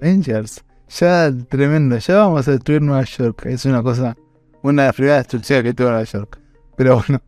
Avengers. 0.01 0.63
Ya 0.89 1.31
tremendo. 1.49 1.97
Ya 1.97 2.17
vamos 2.17 2.47
a 2.47 2.51
destruir 2.51 2.81
Nueva 2.81 3.03
York. 3.03 3.45
Es 3.45 3.65
una 3.65 3.83
cosa. 3.83 4.17
Una 4.61 4.83
de 4.83 4.87
las 4.87 4.95
primeras 4.95 5.19
destrucciones 5.19 5.63
que 5.63 5.73
tuvo 5.73 5.89
Nueva 5.89 6.03
York. 6.03 6.39
Pero 6.75 6.95
bueno. 6.95 7.21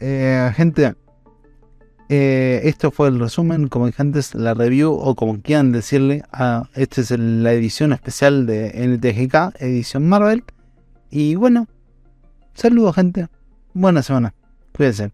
Eh, 0.00 0.50
gente. 0.56 0.94
eh, 2.08 2.60
esto 2.64 2.90
fue 2.90 3.08
el 3.08 3.18
resumen. 3.18 3.68
Como 3.68 3.86
dije 3.86 4.02
antes, 4.02 4.34
la 4.34 4.54
review. 4.54 4.92
O 4.92 5.14
como 5.14 5.40
quieran 5.40 5.72
decirle. 5.72 6.22
ah, 6.32 6.68
esta 6.74 7.00
es 7.00 7.10
la 7.10 7.52
edición 7.52 7.92
especial 7.92 8.46
de 8.46 8.70
NTGK. 8.86 9.60
Edición 9.60 10.08
Marvel. 10.08 10.44
Y 11.10 11.34
bueno. 11.34 11.66
Saludos, 12.54 12.94
gente. 12.94 13.28
Buena 13.74 14.02
semana. 14.02 14.34
Cuídense. 14.74 15.12